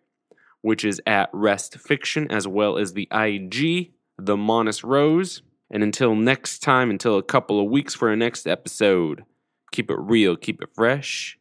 which 0.60 0.84
is 0.84 1.00
at 1.06 1.30
Rest 1.32 1.78
Fiction, 1.78 2.30
as 2.30 2.46
well 2.46 2.76
as 2.76 2.92
the 2.92 3.08
IG, 3.10 3.92
the 4.18 4.36
Monis 4.36 4.84
Rose. 4.84 5.40
And 5.70 5.82
until 5.82 6.14
next 6.14 6.58
time, 6.60 6.90
until 6.90 7.16
a 7.16 7.22
couple 7.22 7.58
of 7.60 7.70
weeks 7.70 7.94
for 7.94 8.10
our 8.10 8.16
next 8.16 8.46
episode, 8.46 9.24
keep 9.72 9.90
it 9.90 9.98
real, 9.98 10.36
keep 10.36 10.60
it 10.62 10.68
fresh, 10.74 11.38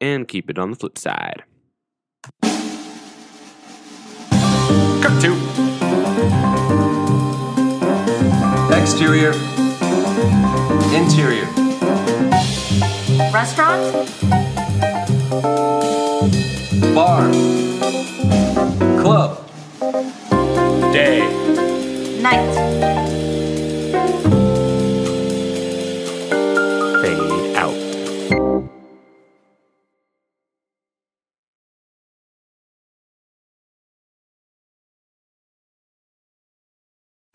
and 0.00 0.28
keep 0.28 0.50
it 0.50 0.58
on 0.58 0.70
the 0.70 0.76
flip 0.76 0.98
side. 0.98 1.44
Cut 5.08 5.22
to. 5.22 5.32
Exterior. 8.78 9.32
Interior. 10.92 11.46
Restaurant? 13.32 13.80
Bar. 16.94 17.30
Club. 19.00 19.48
Day. 20.92 21.20
Night. 22.20 22.67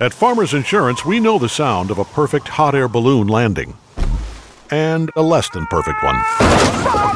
At 0.03 0.13
Farmers 0.13 0.53
Insurance, 0.53 1.05
we 1.05 1.21
know 1.21 1.39
the 1.39 1.47
sound 1.47 1.89
of 1.89 1.97
a 1.97 2.03
perfect 2.03 2.49
hot 2.49 2.75
air 2.75 2.89
balloon 2.89 3.27
landing. 3.27 3.77
And 4.69 5.09
a 5.15 5.21
less 5.21 5.49
than 5.51 5.65
perfect 5.67 6.03
one. 6.03 6.15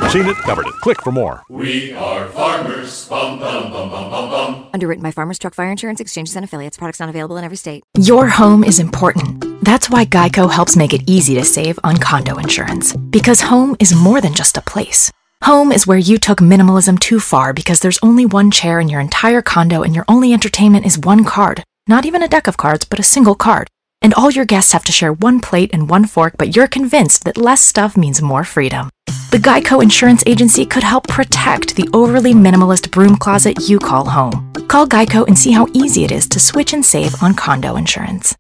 Seen 0.10 0.26
it, 0.26 0.38
covered 0.38 0.68
it. 0.68 0.74
Click 0.76 1.02
for 1.02 1.12
more. 1.12 1.44
We 1.50 1.92
are 1.92 2.28
farmers. 2.28 3.10
Bum, 3.10 3.40
bum, 3.40 3.74
bum, 3.74 3.90
bum, 3.90 4.10
bum, 4.10 4.30
bum. 4.30 4.70
Underwritten 4.74 5.04
by 5.04 5.12
Farmers 5.12 5.38
Truck 5.38 5.54
Fire 5.54 5.70
Insurance 5.70 6.00
Exchanges 6.00 6.38
and 6.38 6.46
Affiliates. 6.46 6.78
Products 6.78 7.02
not 7.02 7.10
available 7.10 7.36
in 7.36 7.44
every 7.44 7.58
state. 7.58 7.84
Your 8.00 8.30
home 8.30 8.64
is 8.64 8.80
important. 8.80 9.44
That's 9.66 9.90
why 9.90 10.06
Geico 10.06 10.50
helps 10.50 10.78
make 10.78 10.94
it 10.94 11.04
easy 11.08 11.36
to 11.36 11.44
save 11.44 11.78
on 11.84 11.98
condo 11.98 12.38
insurance. 12.38 12.96
Because 12.96 13.42
home 13.42 13.76
is 13.82 13.94
more 13.94 14.22
than 14.22 14.34
just 14.34 14.56
a 14.56 14.62
place. 14.62 15.12
Home 15.44 15.74
is 15.74 15.86
where 15.86 15.98
you 15.98 16.18
took 16.18 16.38
minimalism 16.38 16.98
too 16.98 17.20
far 17.20 17.52
because 17.52 17.82
there's 17.82 18.00
only 18.02 18.26
one 18.26 18.50
chair 18.50 18.80
in 18.80 18.88
your 18.88 19.02
entire 19.02 19.42
condo 19.42 19.84
and 19.84 19.94
your 19.94 20.06
only 20.08 20.32
entertainment 20.32 20.86
is 20.86 20.98
one 20.98 21.26
card. 21.26 21.66
Not 21.90 22.06
even 22.06 22.22
a 22.22 22.28
deck 22.28 22.48
of 22.48 22.58
cards, 22.58 22.84
but 22.84 23.00
a 23.00 23.04
single 23.04 23.36
card. 23.36 23.70
And 24.02 24.14
all 24.14 24.30
your 24.30 24.44
guests 24.44 24.74
have 24.74 24.84
to 24.86 24.92
share 24.92 25.14
one 25.14 25.40
plate 25.40 25.70
and 25.72 25.90
one 25.90 26.06
fork, 26.06 26.36
but 26.38 26.54
you're 26.54 26.68
convinced 26.68 27.24
that 27.24 27.38
less 27.38 27.62
stuff 27.62 27.96
means 27.96 28.22
more 28.22 28.44
freedom. 28.44 28.90
The 29.32 29.38
Geico 29.38 29.82
Insurance 29.82 30.22
Agency 30.26 30.66
could 30.66 30.84
help 30.84 31.08
protect 31.08 31.78
the 31.78 31.90
overly 31.94 32.34
minimalist 32.34 32.92
broom 32.92 33.16
closet 33.16 33.70
you 33.70 33.80
call 33.80 34.06
home. 34.06 34.52
Call 34.68 34.86
Geico 34.86 35.26
and 35.28 35.40
see 35.40 35.52
how 35.52 35.68
easy 35.74 36.04
it 36.04 36.12
is 36.12 36.28
to 36.28 36.42
switch 36.42 36.74
and 36.74 36.86
save 36.86 37.16
on 37.24 37.34
condo 37.34 37.78
insurance. 37.78 38.36